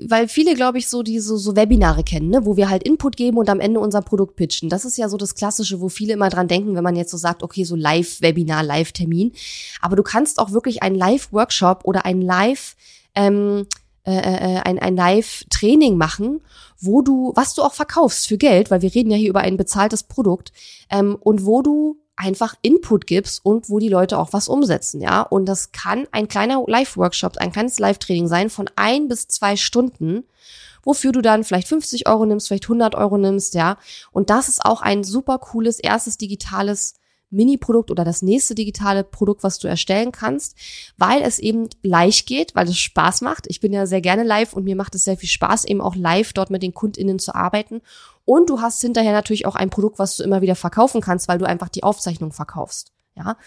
weil 0.01 0.27
viele, 0.27 0.53
glaube 0.55 0.77
ich, 0.77 0.87
so 0.87 1.03
diese 1.03 1.37
so 1.37 1.55
Webinare 1.55 2.03
kennen, 2.03 2.29
ne, 2.29 2.45
wo 2.45 2.57
wir 2.57 2.69
halt 2.69 2.83
Input 2.83 3.17
geben 3.17 3.37
und 3.37 3.49
am 3.49 3.59
Ende 3.59 3.79
unser 3.79 4.01
Produkt 4.01 4.35
pitchen. 4.35 4.69
Das 4.69 4.85
ist 4.85 4.97
ja 4.97 5.09
so 5.09 5.17
das 5.17 5.35
Klassische, 5.35 5.81
wo 5.81 5.89
viele 5.89 6.13
immer 6.13 6.29
dran 6.29 6.47
denken, 6.47 6.75
wenn 6.75 6.83
man 6.83 6.95
jetzt 6.95 7.11
so 7.11 7.17
sagt, 7.17 7.43
okay, 7.43 7.63
so 7.63 7.75
Live-Webinar, 7.75 8.63
Live-Termin. 8.63 9.31
Aber 9.81 9.95
du 9.95 10.03
kannst 10.03 10.39
auch 10.39 10.51
wirklich 10.51 10.83
einen 10.83 10.95
Live-Workshop 10.95 11.81
oder 11.83 12.05
ein 12.05 12.21
Live 12.21 12.75
ähm, 13.15 13.65
äh, 14.05 14.13
äh, 14.13 14.59
ein, 14.61 14.79
ein 14.79 14.95
Live-Training 14.95 15.95
machen, 15.95 16.41
wo 16.79 17.01
du, 17.01 17.33
was 17.35 17.53
du 17.53 17.61
auch 17.61 17.73
verkaufst 17.73 18.27
für 18.27 18.37
Geld, 18.37 18.71
weil 18.71 18.81
wir 18.81 18.93
reden 18.93 19.11
ja 19.11 19.17
hier 19.17 19.29
über 19.29 19.41
ein 19.41 19.57
bezahltes 19.57 20.03
Produkt, 20.03 20.51
ähm, 20.89 21.17
und 21.19 21.45
wo 21.45 21.61
du 21.61 21.97
einfach 22.15 22.55
Input 22.61 23.07
gibst 23.07 23.43
und 23.43 23.69
wo 23.69 23.79
die 23.79 23.89
Leute 23.89 24.17
auch 24.17 24.33
was 24.33 24.47
umsetzen, 24.47 25.01
ja. 25.01 25.21
Und 25.21 25.45
das 25.45 25.71
kann 25.71 26.07
ein 26.11 26.27
kleiner 26.27 26.63
Live-Workshop, 26.67 27.37
ein 27.37 27.51
kleines 27.51 27.79
Live-Training 27.79 28.27
sein 28.27 28.49
von 28.49 28.69
ein 28.75 29.07
bis 29.07 29.27
zwei 29.27 29.55
Stunden, 29.55 30.23
wofür 30.83 31.11
du 31.11 31.21
dann 31.21 31.43
vielleicht 31.43 31.67
50 31.67 32.07
Euro 32.07 32.25
nimmst, 32.25 32.47
vielleicht 32.47 32.65
100 32.65 32.95
Euro 32.95 33.17
nimmst, 33.17 33.53
ja. 33.53 33.77
Und 34.11 34.29
das 34.29 34.49
ist 34.49 34.65
auch 34.65 34.81
ein 34.81 35.03
super 35.03 35.37
cooles 35.39 35.79
erstes 35.79 36.17
digitales 36.17 36.95
Mini-Produkt 37.31 37.89
oder 37.89 38.05
das 38.05 38.21
nächste 38.21 38.55
digitale 38.55 39.03
Produkt, 39.03 39.43
was 39.43 39.57
du 39.57 39.67
erstellen 39.67 40.11
kannst, 40.11 40.55
weil 40.97 41.21
es 41.21 41.39
eben 41.39 41.69
leicht 41.81 42.27
geht, 42.27 42.55
weil 42.55 42.67
es 42.67 42.77
Spaß 42.77 43.21
macht. 43.21 43.47
Ich 43.47 43.59
bin 43.59 43.73
ja 43.73 43.85
sehr 43.85 44.01
gerne 44.01 44.23
live 44.23 44.53
und 44.53 44.65
mir 44.65 44.75
macht 44.75 44.95
es 44.95 45.03
sehr 45.03 45.17
viel 45.17 45.29
Spaß, 45.29 45.65
eben 45.65 45.81
auch 45.81 45.95
live 45.95 46.33
dort 46.33 46.49
mit 46.49 46.61
den 46.61 46.73
KundInnen 46.73 47.19
zu 47.19 47.33
arbeiten. 47.33 47.81
Und 48.25 48.49
du 48.49 48.61
hast 48.61 48.81
hinterher 48.81 49.13
natürlich 49.13 49.45
auch 49.45 49.55
ein 49.55 49.69
Produkt, 49.69 49.97
was 49.97 50.17
du 50.17 50.23
immer 50.23 50.41
wieder 50.41 50.55
verkaufen 50.55 51.01
kannst, 51.01 51.27
weil 51.27 51.39
du 51.39 51.47
einfach 51.47 51.69
die 51.69 51.83
Aufzeichnung 51.83 52.31
verkaufst. 52.31 52.91
Ja. 53.15 53.37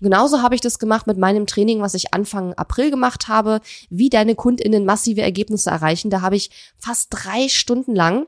Genauso 0.00 0.42
habe 0.42 0.54
ich 0.54 0.60
das 0.60 0.78
gemacht 0.78 1.06
mit 1.06 1.18
meinem 1.18 1.46
Training, 1.46 1.80
was 1.80 1.94
ich 1.94 2.14
Anfang 2.14 2.54
April 2.54 2.90
gemacht 2.90 3.26
habe, 3.28 3.60
wie 3.90 4.10
deine 4.10 4.36
KundInnen 4.36 4.84
massive 4.84 5.22
Ergebnisse 5.22 5.70
erreichen. 5.70 6.10
Da 6.10 6.20
habe 6.20 6.36
ich 6.36 6.50
fast 6.78 7.08
drei 7.10 7.48
Stunden 7.48 7.94
lang 7.94 8.26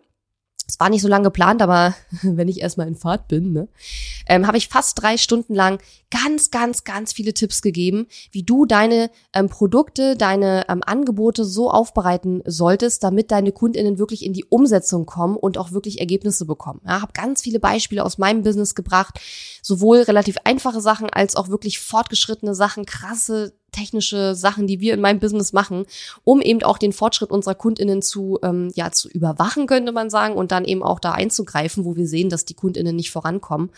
es 0.71 0.79
war 0.79 0.89
nicht 0.89 1.03
so 1.03 1.09
lange 1.09 1.25
geplant, 1.25 1.63
aber 1.63 1.95
wenn 2.23 2.49
ich 2.49 2.61
erstmal 2.61 2.87
in 2.87 2.95
Fahrt 2.95 3.29
bin, 3.29 3.53
ne, 3.53 3.69
ähm, 4.27 4.47
habe 4.47 4.57
ich 4.57 4.69
fast 4.69 5.01
drei 5.01 5.17
Stunden 5.17 5.55
lang 5.55 5.79
ganz, 6.11 6.51
ganz, 6.51 6.85
ganz 6.85 7.13
viele 7.13 7.35
Tipps 7.35 7.63
gegeben, 7.63 8.07
wie 8.31 8.43
du 8.43 8.67
deine 8.67 9.11
ähm, 9.35 9.49
Produkte, 9.49 10.17
deine 10.17 10.65
ähm, 10.69 10.83
Angebote 10.85 11.45
so 11.45 11.71
aufbereiten 11.71 12.43
solltest, 12.45 13.03
damit 13.03 13.31
deine 13.31 13.53
KundInnen 13.53 13.99
wirklich 13.99 14.25
in 14.25 14.33
die 14.33 14.45
Umsetzung 14.45 15.07
kommen 15.07 15.37
und 15.37 15.59
auch 15.59 15.73
wirklich 15.73 16.01
Ergebnisse 16.01 16.47
bekommen. 16.47 16.81
Ja, 16.85 17.03
habe 17.03 17.13
ganz 17.13 17.43
viele 17.43 17.61
Beispiele 17.61 18.05
aus 18.05 18.19
meinem 18.19 18.43
Business 18.43 18.75
gebracht, 18.75 19.21
sowohl 19.63 19.99
relativ 19.99 20.37
einfache 20.45 20.81
Sachen 20.81 21.11
als 21.11 21.37
auch 21.37 21.49
wirklich 21.49 21.81
fortgeschrittene 21.81 22.55
Sachen, 22.55 22.87
krasse 22.87 23.53
technische 23.73 24.35
Sachen, 24.35 24.67
die 24.67 24.81
wir 24.81 24.95
in 24.95 25.01
meinem 25.01 25.21
Business 25.21 25.53
machen, 25.53 25.87
um 26.25 26.41
eben 26.41 26.63
auch 26.63 26.79
den 26.79 26.93
Fortschritt 26.93 27.31
unserer 27.31 27.55
KundInnen 27.55 28.03
zu, 28.03 28.39
ähm, 28.43 28.71
ja, 28.75 28.91
zu 28.91 29.09
überwachen, 29.09 29.67
könnte 29.67 29.93
man 29.93 30.11
sagen, 30.11 30.35
und 30.35 30.53
dann 30.53 30.65
eben 30.65 30.83
auch 30.83 31.01
da 31.01 31.13
einzugreifen, 31.13 31.85
wo 31.85 31.97
wir 31.97 32.07
sehen, 32.07 32.31
dass 32.31 32.45
die 32.45 32.55
KundInnen 32.55 32.97
nicht 32.97 33.11
vorankommen. 33.11 33.71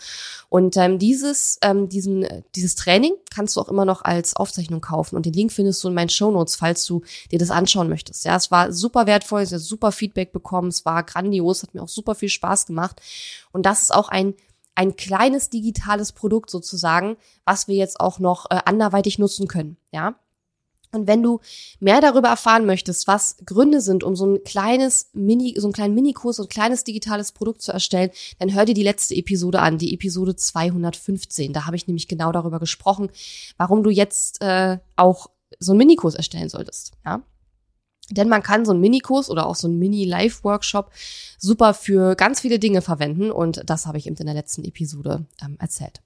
Und 0.49 0.77
ähm, 0.77 0.99
dieses, 0.99 1.57
ähm, 1.61 1.89
diesen, 1.89 2.25
dieses 2.55 2.75
Training 2.75 3.13
kannst 3.33 3.55
du 3.55 3.61
auch 3.61 3.69
immer 3.69 3.85
noch 3.85 4.03
als 4.03 4.35
Aufzeichnung 4.35 4.81
kaufen. 4.81 5.15
Und 5.15 5.25
den 5.25 5.33
Link 5.33 5.51
findest 5.51 5.83
du 5.83 5.87
in 5.87 5.93
meinen 5.93 6.09
Show 6.09 6.31
Notes, 6.31 6.55
falls 6.55 6.85
du 6.85 7.01
dir 7.31 7.39
das 7.39 7.51
anschauen 7.51 7.89
möchtest. 7.89 8.25
Ja, 8.25 8.35
es 8.35 8.51
war 8.51 8.71
super 8.71 9.07
wertvoll, 9.07 9.41
es 9.41 9.51
hat 9.51 9.61
super 9.61 9.91
Feedback 9.91 10.31
bekommen, 10.31 10.67
es 10.67 10.85
war 10.85 11.03
grandios, 11.03 11.63
hat 11.63 11.73
mir 11.73 11.81
auch 11.81 11.89
super 11.89 12.15
viel 12.15 12.29
Spaß 12.29 12.65
gemacht. 12.65 13.01
Und 13.51 13.65
das 13.65 13.81
ist 13.81 13.93
auch 13.93 14.09
ein 14.09 14.33
ein 14.75 14.95
kleines 14.95 15.49
digitales 15.49 16.11
Produkt 16.11 16.49
sozusagen, 16.49 17.17
was 17.45 17.67
wir 17.67 17.75
jetzt 17.75 17.99
auch 17.99 18.19
noch 18.19 18.49
äh, 18.49 18.59
anderweitig 18.65 19.19
nutzen 19.19 19.47
können, 19.47 19.77
ja. 19.91 20.15
Und 20.93 21.07
wenn 21.07 21.23
du 21.23 21.39
mehr 21.79 22.01
darüber 22.01 22.27
erfahren 22.27 22.65
möchtest, 22.65 23.07
was 23.07 23.37
Gründe 23.45 23.81
sind, 23.81 24.03
um 24.03 24.15
so 24.15 24.27
ein 24.27 24.43
kleines 24.43 25.09
Mini, 25.13 25.55
so 25.57 25.65
einen 25.67 25.73
kleinen 25.73 25.95
Minikurs, 25.95 26.35
so 26.35 26.43
ein 26.43 26.49
kleines 26.49 26.83
digitales 26.83 27.31
Produkt 27.31 27.63
zu 27.63 27.71
erstellen, 27.71 28.11
dann 28.37 28.53
hör 28.53 28.65
dir 28.65 28.75
die 28.75 28.83
letzte 28.83 29.15
Episode 29.15 29.59
an, 29.59 29.79
die 29.79 29.93
Episode 29.93 30.35
215. 30.35 31.51
Da 31.51 31.65
habe 31.65 31.75
ich 31.75 31.87
nämlich 31.87 32.07
genau 32.07 32.31
darüber 32.31 32.59
gesprochen, 32.59 33.09
warum 33.57 33.81
du 33.81 33.89
jetzt 33.89 34.41
äh, 34.41 34.77
auch 34.95 35.31
so 35.59 35.71
einen 35.71 35.79
Minikurs 35.79 36.13
erstellen 36.13 36.49
solltest. 36.49 36.91
Ja. 37.03 37.23
Denn 38.09 38.29
man 38.29 38.43
kann 38.43 38.65
so 38.65 38.71
einen 38.71 38.81
Minikurs 38.81 39.29
oder 39.29 39.45
auch 39.45 39.55
so 39.55 39.67
einen 39.67 39.79
Mini-Live-Workshop 39.79 40.91
super 41.37 41.73
für 41.73 42.15
ganz 42.15 42.41
viele 42.41 42.59
Dinge 42.59 42.81
verwenden 42.81 43.31
und 43.31 43.61
das 43.65 43.85
habe 43.85 43.97
ich 43.97 44.07
eben 44.07 44.15
in 44.17 44.25
der 44.25 44.35
letzten 44.35 44.63
Episode 44.63 45.25
ähm, 45.41 45.57
erzählt. 45.59 46.01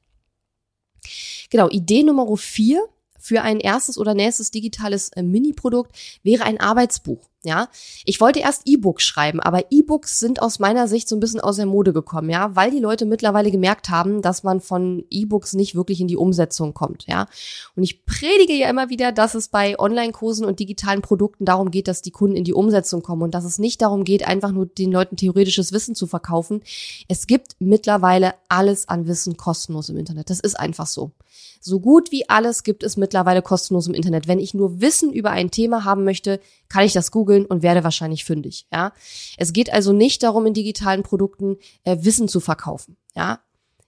Genau, 1.50 1.70
Idee 1.70 2.04
Nummer 2.04 2.36
vier 2.38 2.88
für 3.20 3.42
ein 3.42 3.60
erstes 3.60 3.98
oder 3.98 4.14
nächstes 4.14 4.52
digitales 4.52 5.10
äh, 5.10 5.24
Mini-Produkt 5.24 5.96
wäre 6.24 6.44
ein 6.44 6.60
Arbeitsbuch. 6.60 7.30
Ja, 7.44 7.70
ich 8.04 8.20
wollte 8.20 8.40
erst 8.40 8.64
E-Books 8.66 9.04
schreiben, 9.04 9.40
aber 9.40 9.72
E-Books 9.72 10.20
sind 10.20 10.42
aus 10.42 10.58
meiner 10.58 10.88
Sicht 10.88 11.08
so 11.08 11.16
ein 11.16 11.20
bisschen 11.20 11.40
aus 11.40 11.58
der 11.58 11.68
Mode 11.68 11.94
gekommen, 11.94 12.32
ja, 12.32 12.56
weil 12.56 12.72
die 12.72 12.80
Leute 12.80 13.06
mittlerweile 13.06 13.52
gemerkt 13.52 13.90
haben, 13.90 14.24
dass 14.24 14.42
man 14.42 14.60
von 14.60 15.06
E-Books 15.12 15.54
nicht 15.54 15.76
wirklich 15.76 16.02
in 16.02 16.08
die 16.08 16.18
Umsetzung 16.18 16.74
kommt, 16.74 17.06
ja. 17.06 17.28
Und 17.76 17.84
ich 17.84 18.06
predige 18.06 18.54
ja 18.54 18.68
immer 18.70 18.90
wieder, 18.90 19.12
dass 19.12 19.36
es 19.36 19.50
bei 19.50 19.78
Online-Kursen 19.78 20.46
und 20.46 20.60
digitalen 20.60 21.04
Produkten 21.04 21.46
darum 21.46 21.70
geht, 21.70 21.88
dass 21.88 22.02
die 22.02 22.12
Kunden 22.12 22.36
in 22.36 22.44
die 22.44 22.54
Umsetzung 22.54 23.04
kommen 23.04 23.22
und 23.22 23.36
dass 23.36 23.46
es 23.46 23.60
nicht 23.60 23.84
darum 23.84 24.04
geht, 24.04 24.28
einfach 24.28 24.52
nur 24.52 24.66
den 24.66 24.92
Leuten 24.92 25.16
theoretisches 25.16 25.72
Wissen 25.72 25.94
zu 25.94 26.08
verkaufen. 26.08 26.64
Es 27.08 27.28
gibt 27.28 27.56
mittlerweile 27.60 28.34
alles 28.50 28.90
an 28.90 29.06
Wissen 29.08 29.38
kostenlos 29.38 29.90
im 29.90 29.98
Internet. 29.98 30.32
Das 30.32 30.40
ist 30.40 30.60
einfach 30.60 30.88
so. 30.88 31.12
So 31.60 31.80
gut 31.80 32.12
wie 32.12 32.30
alles 32.30 32.64
gibt 32.64 32.84
es 32.84 32.98
mittlerweile 32.98 33.42
kostenlos 33.42 33.88
im 33.88 33.94
Internet. 33.94 34.28
Wenn 34.28 34.40
ich 34.40 34.54
nur 34.54 34.80
Wissen 34.82 35.12
über 35.12 35.32
ein 35.32 35.52
Thema 35.52 35.84
haben 35.84 36.04
möchte, 36.04 36.40
kann 36.70 36.86
ich 36.86 36.94
das 36.94 37.12
googeln 37.12 37.27
und 37.28 37.64
werde 37.64 37.84
wahrscheinlich 37.84 38.26
fündig. 38.26 38.68
Ja, 38.72 38.94
es 39.38 39.54
geht 39.54 39.72
also 39.72 39.94
nicht 39.94 40.24
darum, 40.24 40.46
in 40.46 40.54
digitalen 40.54 41.04
Produkten 41.04 41.58
äh, 41.84 41.98
Wissen 42.02 42.28
zu 42.28 42.40
verkaufen. 42.40 42.98
Ja, 43.16 43.42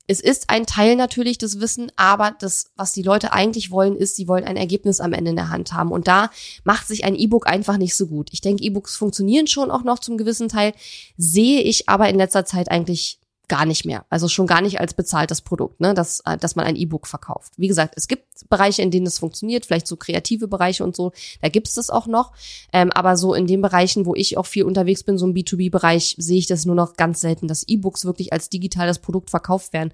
es 0.09 0.21
ist 0.21 0.49
ein 0.49 0.65
Teil 0.65 0.95
natürlich 0.95 1.37
des 1.37 1.59
Wissen, 1.59 1.91
aber 1.95 2.35
das, 2.39 2.71
was 2.75 2.93
die 2.93 3.03
Leute 3.03 3.31
eigentlich 3.31 3.69
wollen, 3.69 3.95
ist, 3.95 4.15
sie 4.15 4.27
wollen 4.27 4.43
ein 4.43 4.57
Ergebnis 4.57 5.01
am 5.01 5.13
Ende 5.13 5.29
in 5.29 5.35
der 5.35 5.49
Hand 5.49 5.71
haben. 5.71 5.91
Und 5.91 6.07
da 6.07 6.31
macht 6.63 6.87
sich 6.87 7.03
ein 7.05 7.15
E-Book 7.15 7.45
einfach 7.45 7.77
nicht 7.77 7.95
so 7.95 8.07
gut. 8.07 8.29
Ich 8.31 8.41
denke, 8.41 8.63
E-Books 8.63 8.95
funktionieren 8.95 9.45
schon 9.45 9.69
auch 9.69 9.83
noch 9.83 9.99
zum 9.99 10.17
gewissen 10.17 10.49
Teil, 10.49 10.73
sehe 11.15 11.61
ich 11.61 11.87
aber 11.89 12.09
in 12.09 12.15
letzter 12.15 12.43
Zeit 12.43 12.71
eigentlich 12.71 13.19
gar 13.49 13.65
nicht 13.65 13.85
mehr. 13.85 14.05
Also 14.09 14.27
schon 14.27 14.47
gar 14.47 14.61
nicht 14.61 14.79
als 14.79 14.93
bezahltes 14.93 15.41
Produkt, 15.41 15.81
ne, 15.81 15.93
dass, 15.93 16.21
äh, 16.21 16.37
dass 16.37 16.55
man 16.55 16.65
ein 16.65 16.75
E-Book 16.75 17.07
verkauft. 17.07 17.53
Wie 17.57 17.67
gesagt, 17.67 17.95
es 17.97 18.07
gibt 18.07 18.23
Bereiche, 18.49 18.81
in 18.81 18.91
denen 18.91 19.07
es 19.07 19.19
funktioniert, 19.19 19.65
vielleicht 19.65 19.87
so 19.87 19.97
kreative 19.97 20.47
Bereiche 20.47 20.83
und 20.83 20.95
so, 20.95 21.11
da 21.41 21.49
gibt 21.49 21.67
es 21.67 21.73
das 21.73 21.89
auch 21.89 22.07
noch. 22.07 22.31
Ähm, 22.71 22.91
aber 22.91 23.17
so 23.17 23.33
in 23.33 23.47
den 23.47 23.61
Bereichen, 23.61 24.05
wo 24.05 24.15
ich 24.15 24.37
auch 24.37 24.45
viel 24.45 24.63
unterwegs 24.63 25.03
bin, 25.03 25.17
so 25.17 25.25
im 25.25 25.33
B2B-Bereich, 25.33 26.15
sehe 26.17 26.37
ich 26.37 26.47
das 26.47 26.65
nur 26.65 26.75
noch 26.75 26.95
ganz 26.95 27.19
selten, 27.19 27.47
dass 27.47 27.67
E-Books 27.67 28.05
wirklich 28.05 28.31
als 28.31 28.49
digitales 28.49 28.99
Produkt 28.99 29.29
verkauft 29.29 29.73
werden. 29.73 29.91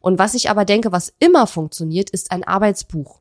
Und 0.00 0.18
was 0.18 0.34
ich 0.34 0.50
aber 0.50 0.64
denke, 0.64 0.92
was 0.92 1.14
immer 1.18 1.46
funktioniert, 1.46 2.10
ist 2.10 2.30
ein 2.32 2.44
Arbeitsbuch. 2.44 3.20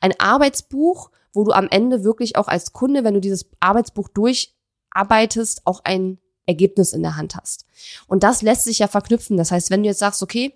Ein 0.00 0.14
Arbeitsbuch, 0.18 1.10
wo 1.32 1.44
du 1.44 1.52
am 1.52 1.68
Ende 1.70 2.04
wirklich 2.04 2.36
auch 2.36 2.48
als 2.48 2.72
Kunde, 2.72 3.04
wenn 3.04 3.14
du 3.14 3.20
dieses 3.20 3.46
Arbeitsbuch 3.60 4.08
durcharbeitest, 4.08 5.62
auch 5.66 5.80
ein 5.84 6.18
Ergebnis 6.46 6.92
in 6.92 7.02
der 7.02 7.16
Hand 7.16 7.36
hast. 7.36 7.66
Und 8.06 8.22
das 8.22 8.42
lässt 8.42 8.64
sich 8.64 8.78
ja 8.78 8.88
verknüpfen. 8.88 9.36
Das 9.36 9.50
heißt, 9.50 9.70
wenn 9.70 9.82
du 9.82 9.88
jetzt 9.88 9.98
sagst, 9.98 10.22
okay, 10.22 10.54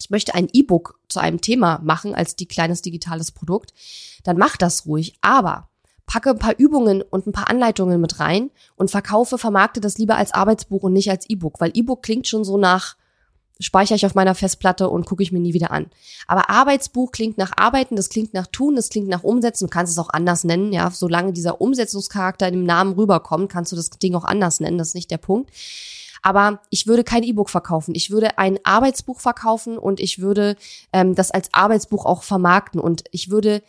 ich 0.00 0.10
möchte 0.10 0.34
ein 0.34 0.48
E-Book 0.52 1.00
zu 1.08 1.18
einem 1.18 1.40
Thema 1.40 1.80
machen 1.82 2.14
als 2.14 2.36
die 2.36 2.46
kleines 2.46 2.82
digitales 2.82 3.32
Produkt, 3.32 3.74
dann 4.24 4.38
mach 4.38 4.56
das 4.56 4.86
ruhig. 4.86 5.18
Aber 5.20 5.68
packe 6.06 6.30
ein 6.30 6.38
paar 6.38 6.58
Übungen 6.58 7.02
und 7.02 7.26
ein 7.26 7.32
paar 7.32 7.50
Anleitungen 7.50 8.00
mit 8.00 8.18
rein 8.20 8.50
und 8.76 8.90
verkaufe, 8.90 9.38
vermarkte 9.38 9.80
das 9.80 9.98
lieber 9.98 10.16
als 10.16 10.32
Arbeitsbuch 10.32 10.82
und 10.82 10.92
nicht 10.92 11.10
als 11.10 11.28
E-Book, 11.28 11.60
weil 11.60 11.70
E-Book 11.74 12.02
klingt 12.02 12.26
schon 12.26 12.44
so 12.44 12.56
nach 12.56 12.96
speichere 13.60 13.96
ich 13.96 14.06
auf 14.06 14.14
meiner 14.14 14.34
Festplatte 14.34 14.88
und 14.88 15.06
gucke 15.06 15.22
ich 15.22 15.32
mir 15.32 15.40
nie 15.40 15.54
wieder 15.54 15.70
an. 15.70 15.86
Aber 16.26 16.50
Arbeitsbuch 16.50 17.10
klingt 17.10 17.38
nach 17.38 17.52
Arbeiten, 17.56 17.96
das 17.96 18.08
klingt 18.08 18.34
nach 18.34 18.46
Tun, 18.46 18.76
das 18.76 18.88
klingt 18.88 19.08
nach 19.08 19.24
Umsetzen. 19.24 19.66
Du 19.66 19.70
kannst 19.70 19.92
es 19.92 19.98
auch 19.98 20.10
anders 20.10 20.44
nennen, 20.44 20.72
ja. 20.72 20.90
Solange 20.90 21.32
dieser 21.32 21.60
Umsetzungscharakter 21.60 22.46
in 22.48 22.54
dem 22.54 22.64
Namen 22.64 22.92
rüberkommt, 22.94 23.50
kannst 23.50 23.72
du 23.72 23.76
das 23.76 23.90
Ding 23.90 24.14
auch 24.14 24.24
anders 24.24 24.60
nennen. 24.60 24.78
Das 24.78 24.88
ist 24.88 24.94
nicht 24.94 25.10
der 25.10 25.18
Punkt. 25.18 25.50
Aber 26.22 26.60
ich 26.70 26.86
würde 26.86 27.04
kein 27.04 27.22
E-Book 27.22 27.50
verkaufen. 27.50 27.94
Ich 27.94 28.10
würde 28.10 28.38
ein 28.38 28.58
Arbeitsbuch 28.64 29.20
verkaufen 29.20 29.78
und 29.78 30.00
ich 30.00 30.20
würde 30.20 30.56
ähm, 30.92 31.14
das 31.14 31.30
als 31.30 31.52
Arbeitsbuch 31.52 32.04
auch 32.06 32.22
vermarkten 32.22 32.80
und 32.80 33.04
ich 33.12 33.30
würde 33.30 33.62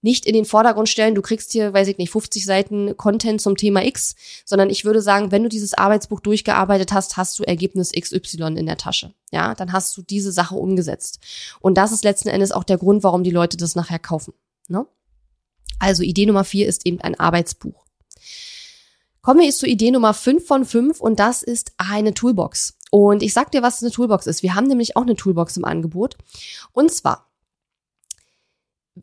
nicht 0.00 0.26
in 0.26 0.34
den 0.34 0.44
Vordergrund 0.44 0.88
stellen, 0.88 1.14
du 1.14 1.22
kriegst 1.22 1.52
hier, 1.52 1.72
weiß 1.72 1.88
ich 1.88 1.98
nicht, 1.98 2.10
50 2.10 2.44
Seiten 2.44 2.96
Content 2.96 3.40
zum 3.40 3.56
Thema 3.56 3.84
X, 3.84 4.14
sondern 4.44 4.70
ich 4.70 4.84
würde 4.84 5.02
sagen, 5.02 5.32
wenn 5.32 5.42
du 5.42 5.48
dieses 5.48 5.74
Arbeitsbuch 5.74 6.20
durchgearbeitet 6.20 6.92
hast, 6.92 7.16
hast 7.16 7.38
du 7.38 7.44
Ergebnis 7.44 7.92
XY 7.92 8.56
in 8.56 8.66
der 8.66 8.76
Tasche. 8.76 9.12
Ja, 9.32 9.54
dann 9.54 9.72
hast 9.72 9.96
du 9.96 10.02
diese 10.02 10.32
Sache 10.32 10.54
umgesetzt. 10.54 11.20
Und 11.60 11.76
das 11.76 11.92
ist 11.92 12.04
letzten 12.04 12.28
Endes 12.28 12.52
auch 12.52 12.64
der 12.64 12.78
Grund, 12.78 13.02
warum 13.02 13.24
die 13.24 13.30
Leute 13.30 13.56
das 13.56 13.74
nachher 13.74 13.98
kaufen. 13.98 14.34
Ne? 14.68 14.86
Also 15.78 16.02
Idee 16.02 16.26
Nummer 16.26 16.44
vier 16.44 16.68
ist 16.68 16.86
eben 16.86 17.00
ein 17.00 17.18
Arbeitsbuch. 17.18 17.84
Kommen 19.20 19.40
wir 19.40 19.46
jetzt 19.46 19.58
zur 19.58 19.68
Idee 19.68 19.90
Nummer 19.90 20.14
fünf 20.14 20.46
von 20.46 20.64
fünf 20.64 21.00
und 21.00 21.18
das 21.18 21.42
ist 21.42 21.72
eine 21.76 22.14
Toolbox. 22.14 22.78
Und 22.90 23.22
ich 23.22 23.34
sag 23.34 23.50
dir, 23.52 23.62
was 23.62 23.82
eine 23.82 23.90
Toolbox 23.90 24.26
ist. 24.26 24.42
Wir 24.42 24.54
haben 24.54 24.66
nämlich 24.66 24.96
auch 24.96 25.02
eine 25.02 25.16
Toolbox 25.16 25.56
im 25.56 25.64
Angebot. 25.64 26.16
Und 26.72 26.90
zwar 26.90 27.27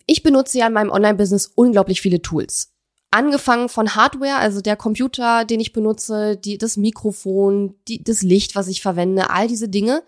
ich 0.06 0.24
benutze 0.24 0.60
ja 0.60 0.68
in 0.68 0.74
meinem 0.74 0.92
Online-Business 0.92 1.52
unglaublich 1.56 2.02
viele 2.02 2.22
Tools. 2.22 2.72
Angefangen 3.12 3.70
von 3.70 3.96
Hardware, 3.96 4.38
also 4.38 4.60
der 4.60 4.75
Computer, 4.75 5.46
den 5.46 5.60
ich 5.60 5.72
benutze, 5.72 6.36
die, 6.36 6.58
das 6.58 6.75
Mikrofon, 6.75 7.75
die, 7.88 8.04
das 8.04 8.22
Licht, 8.24 8.56
was 8.56 8.68
ich 8.68 8.82
verwende, 8.82 9.30
all 9.30 9.48
diese 9.48 9.70
Dinge. 9.70 10.04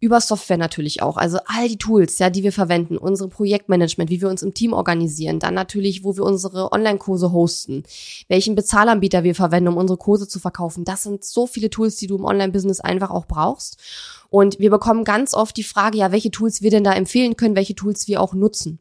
Über 0.00 0.20
Software 0.20 0.58
natürlich 0.58 1.02
auch. 1.02 1.16
Also 1.16 1.38
all 1.46 1.68
die 1.68 1.76
Tools, 1.76 2.18
ja, 2.20 2.30
die 2.30 2.44
wir 2.44 2.52
verwenden, 2.52 2.96
unsere 2.96 3.28
Projektmanagement, 3.28 4.10
wie 4.10 4.20
wir 4.20 4.28
uns 4.28 4.42
im 4.42 4.54
Team 4.54 4.72
organisieren, 4.72 5.40
dann 5.40 5.54
natürlich, 5.54 6.04
wo 6.04 6.16
wir 6.16 6.22
unsere 6.22 6.70
Online-Kurse 6.70 7.32
hosten, 7.32 7.82
welchen 8.28 8.54
Bezahlanbieter 8.54 9.24
wir 9.24 9.34
verwenden, 9.34 9.68
um 9.68 9.76
unsere 9.76 9.96
Kurse 9.96 10.28
zu 10.28 10.38
verkaufen. 10.38 10.84
Das 10.84 11.02
sind 11.02 11.24
so 11.24 11.48
viele 11.48 11.68
Tools, 11.68 11.96
die 11.96 12.06
du 12.06 12.16
im 12.16 12.24
Online-Business 12.24 12.80
einfach 12.80 13.10
auch 13.10 13.26
brauchst. 13.26 13.76
Und 14.30 14.58
wir 14.60 14.70
bekommen 14.70 15.04
ganz 15.04 15.34
oft 15.34 15.56
die 15.56 15.64
Frage, 15.64 15.98
ja, 15.98 16.12
welche 16.12 16.30
Tools 16.30 16.62
wir 16.62 16.70
denn 16.70 16.84
da 16.84 16.92
empfehlen 16.92 17.36
können, 17.36 17.56
welche 17.56 17.74
Tools 17.74 18.06
wir 18.06 18.20
auch 18.20 18.34
nutzen. 18.34 18.78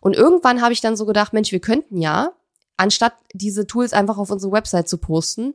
Und 0.00 0.16
irgendwann 0.16 0.62
habe 0.62 0.72
ich 0.72 0.80
dann 0.80 0.96
so 0.96 1.06
gedacht, 1.06 1.32
Mensch, 1.32 1.52
wir 1.52 1.60
könnten 1.60 2.00
ja 2.00 2.32
anstatt 2.76 3.14
diese 3.36 3.66
Tools 3.66 3.92
einfach 3.92 4.18
auf 4.18 4.30
unsere 4.30 4.52
Website 4.52 4.88
zu 4.88 4.98
posten, 4.98 5.54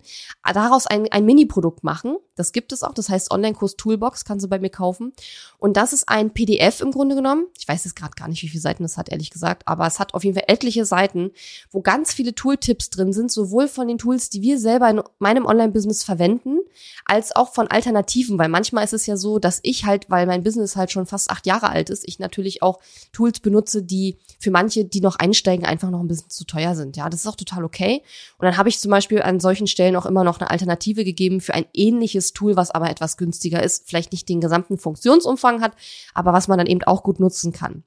daraus 0.53 0.88
ein, 0.88 1.11
ein 1.11 1.25
Mini-Produkt 1.25 1.83
machen. 1.83 2.17
Das 2.35 2.51
gibt 2.51 2.71
es 2.71 2.83
auch. 2.83 2.93
Das 2.93 3.09
heißt 3.09 3.31
Online-Kurs 3.31 3.75
Toolbox, 3.75 4.25
kannst 4.25 4.45
du 4.45 4.50
bei 4.50 4.59
mir 4.59 4.69
kaufen. 4.69 5.13
Und 5.57 5.77
das 5.77 5.93
ist 5.93 6.09
ein 6.09 6.31
PDF 6.31 6.81
im 6.81 6.91
Grunde 6.91 7.15
genommen. 7.15 7.45
Ich 7.57 7.67
weiß 7.67 7.83
jetzt 7.85 7.95
gerade 7.95 8.13
gar 8.15 8.27
nicht, 8.27 8.41
wie 8.41 8.47
viele 8.47 8.61
Seiten 8.61 8.83
es 8.83 8.97
hat, 8.97 9.09
ehrlich 9.09 9.29
gesagt, 9.29 9.67
aber 9.67 9.85
es 9.85 10.00
hat 10.00 10.13
auf 10.13 10.23
jeden 10.23 10.35
Fall 10.35 10.45
etliche 10.47 10.85
Seiten, 10.85 11.31
wo 11.69 11.81
ganz 11.81 12.13
viele 12.13 12.33
Tooltips 12.33 12.89
drin 12.89 13.13
sind, 13.13 13.31
sowohl 13.31 13.67
von 13.67 13.88
den 13.88 13.97
Tools, 13.97 14.29
die 14.29 14.41
wir 14.41 14.59
selber 14.59 14.89
in 14.89 15.01
meinem 15.19 15.45
Online-Business 15.45 16.03
verwenden, 16.03 16.59
als 17.05 17.35
auch 17.35 17.53
von 17.53 17.67
Alternativen, 17.67 18.38
weil 18.39 18.50
manchmal 18.50 18.83
ist 18.83 18.93
es 18.93 19.05
ja 19.05 19.17
so, 19.17 19.39
dass 19.39 19.59
ich 19.63 19.85
halt, 19.85 20.09
weil 20.09 20.25
mein 20.25 20.43
Business 20.43 20.75
halt 20.75 20.91
schon 20.91 21.05
fast 21.05 21.29
acht 21.29 21.45
Jahre 21.45 21.69
alt 21.69 21.89
ist, 21.89 22.07
ich 22.07 22.19
natürlich 22.19 22.63
auch 22.63 22.79
Tools 23.11 23.39
benutze, 23.39 23.83
die 23.83 24.17
für 24.39 24.51
manche, 24.51 24.85
die 24.85 25.01
noch 25.01 25.17
einsteigen, 25.17 25.65
einfach 25.65 25.89
noch 25.89 26.00
ein 26.00 26.07
bisschen 26.07 26.29
zu 26.29 26.45
teuer 26.45 26.75
sind. 26.75 26.97
Ja, 26.97 27.09
das 27.09 27.21
ist 27.21 27.27
auch 27.27 27.35
total 27.35 27.63
okay. 27.63 27.70
Und 27.79 28.45
dann 28.45 28.57
habe 28.57 28.69
ich 28.69 28.79
zum 28.79 28.91
Beispiel 28.91 29.21
an 29.21 29.39
solchen 29.39 29.67
Stellen 29.67 29.95
auch 29.95 30.05
immer 30.05 30.23
noch 30.23 30.39
eine 30.39 30.49
Alternative 30.49 31.03
gegeben 31.03 31.41
für 31.41 31.53
ein 31.53 31.65
ähnliches 31.73 32.33
Tool, 32.33 32.55
was 32.55 32.71
aber 32.71 32.89
etwas 32.89 33.17
günstiger 33.17 33.63
ist, 33.63 33.87
vielleicht 33.87 34.11
nicht 34.11 34.29
den 34.29 34.41
gesamten 34.41 34.77
Funktionsumfang 34.77 35.61
hat, 35.61 35.73
aber 36.13 36.33
was 36.33 36.47
man 36.47 36.57
dann 36.57 36.67
eben 36.67 36.83
auch 36.83 37.03
gut 37.03 37.19
nutzen 37.19 37.51
kann. 37.53 37.83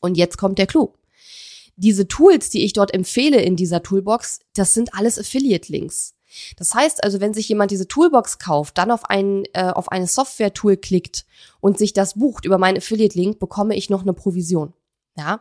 Und 0.00 0.16
jetzt 0.16 0.38
kommt 0.38 0.58
der 0.58 0.66
Clou. 0.66 0.92
Diese 1.76 2.08
Tools, 2.08 2.48
die 2.50 2.64
ich 2.64 2.72
dort 2.72 2.94
empfehle 2.94 3.40
in 3.40 3.56
dieser 3.56 3.82
Toolbox, 3.82 4.40
das 4.54 4.72
sind 4.72 4.94
alles 4.94 5.18
Affiliate-Links. 5.18 6.14
Das 6.56 6.74
heißt 6.74 7.04
also, 7.04 7.20
wenn 7.20 7.34
sich 7.34 7.48
jemand 7.48 7.70
diese 7.70 7.88
Toolbox 7.88 8.38
kauft, 8.38 8.78
dann 8.78 8.90
auf 8.90 9.04
ein 9.04 9.44
äh, 9.52 9.70
auf 9.70 9.90
eine 9.90 10.06
Software-Tool 10.06 10.76
klickt 10.76 11.24
und 11.60 11.78
sich 11.78 11.92
das 11.92 12.14
bucht 12.14 12.44
über 12.44 12.58
meinen 12.58 12.78
Affiliate-Link, 12.78 13.38
bekomme 13.38 13.76
ich 13.76 13.90
noch 13.90 14.02
eine 14.02 14.12
Provision. 14.12 14.72
Ja. 15.16 15.40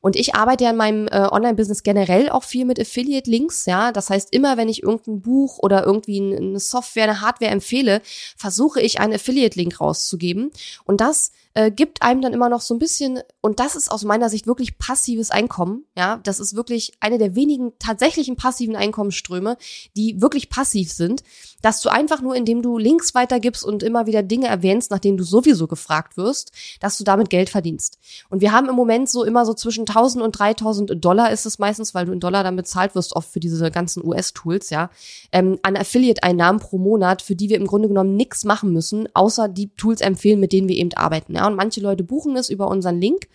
Und 0.00 0.16
ich 0.16 0.34
arbeite 0.34 0.64
ja 0.64 0.70
in 0.70 0.76
meinem 0.76 1.08
äh, 1.08 1.28
Online-Business 1.30 1.82
generell 1.82 2.30
auch 2.30 2.44
viel 2.44 2.64
mit 2.64 2.80
Affiliate-Links, 2.80 3.66
ja. 3.66 3.92
Das 3.92 4.10
heißt, 4.10 4.32
immer 4.32 4.56
wenn 4.56 4.68
ich 4.68 4.82
irgendein 4.82 5.20
Buch 5.20 5.58
oder 5.58 5.84
irgendwie 5.84 6.36
eine 6.36 6.60
Software, 6.60 7.04
eine 7.04 7.20
Hardware 7.20 7.50
empfehle, 7.50 8.00
versuche 8.36 8.80
ich 8.80 9.00
einen 9.00 9.14
Affiliate-Link 9.14 9.80
rauszugeben. 9.80 10.50
Und 10.84 11.00
das 11.00 11.32
äh, 11.54 11.70
gibt 11.70 12.02
einem 12.02 12.22
dann 12.22 12.32
immer 12.32 12.48
noch 12.48 12.60
so 12.60 12.74
ein 12.74 12.78
bisschen, 12.78 13.20
und 13.40 13.60
das 13.60 13.76
ist 13.76 13.90
aus 13.90 14.04
meiner 14.04 14.28
Sicht 14.28 14.46
wirklich 14.46 14.78
passives 14.78 15.30
Einkommen, 15.30 15.84
ja, 15.96 16.18
das 16.22 16.40
ist 16.40 16.54
wirklich 16.54 16.92
eine 17.00 17.18
der 17.18 17.34
wenigen 17.34 17.72
tatsächlichen 17.78 18.36
passiven 18.36 18.76
Einkommensströme, 18.76 19.56
die 19.96 20.20
wirklich 20.20 20.50
passiv 20.50 20.92
sind, 20.92 21.22
dass 21.62 21.80
du 21.80 21.88
einfach 21.88 22.20
nur, 22.20 22.36
indem 22.36 22.62
du 22.62 22.78
Links 22.78 23.14
weitergibst 23.14 23.64
und 23.64 23.82
immer 23.82 24.06
wieder 24.06 24.22
Dinge 24.22 24.46
erwähnst, 24.46 24.90
nach 24.90 24.98
denen 25.00 25.16
du 25.16 25.24
sowieso 25.24 25.66
gefragt 25.66 26.16
wirst, 26.16 26.52
dass 26.80 26.98
du 26.98 27.04
damit 27.04 27.30
Geld 27.30 27.50
verdienst. 27.50 27.98
Und 28.28 28.40
wir 28.40 28.52
haben 28.52 28.68
im 28.68 28.76
Moment 28.76 29.08
so 29.08 29.24
immer 29.24 29.44
so 29.44 29.54
zwischen 29.54 29.82
1000 29.82 30.22
und 30.22 30.32
3000 30.32 31.04
Dollar 31.04 31.32
ist 31.32 31.46
es 31.46 31.58
meistens, 31.58 31.94
weil 31.94 32.06
du 32.06 32.12
in 32.12 32.20
Dollar 32.20 32.44
dann 32.44 32.56
bezahlt 32.56 32.94
wirst, 32.94 33.16
oft 33.16 33.30
für 33.32 33.40
diese 33.40 33.70
ganzen 33.70 34.04
US-Tools, 34.04 34.70
ja, 34.70 34.90
ähm, 35.32 35.58
an 35.62 35.76
Affiliate-Einnahmen 35.76 36.60
pro 36.60 36.78
Monat, 36.78 37.22
für 37.22 37.34
die 37.34 37.48
wir 37.48 37.56
im 37.56 37.66
Grunde 37.66 37.88
genommen 37.88 38.14
nichts 38.14 38.44
machen 38.44 38.72
müssen, 38.72 39.08
außer 39.14 39.48
die 39.48 39.70
Tools 39.74 40.00
empfehlen, 40.00 40.40
mit 40.40 40.52
denen 40.52 40.68
wir 40.68 40.76
eben 40.76 40.92
arbeiten, 40.94 41.36
ja 41.38 41.46
und 41.46 41.56
manche 41.56 41.80
Leute 41.80 42.04
buchen 42.04 42.36
es 42.36 42.50
über 42.50 42.68
unseren 42.68 43.00
Link. 43.00 43.28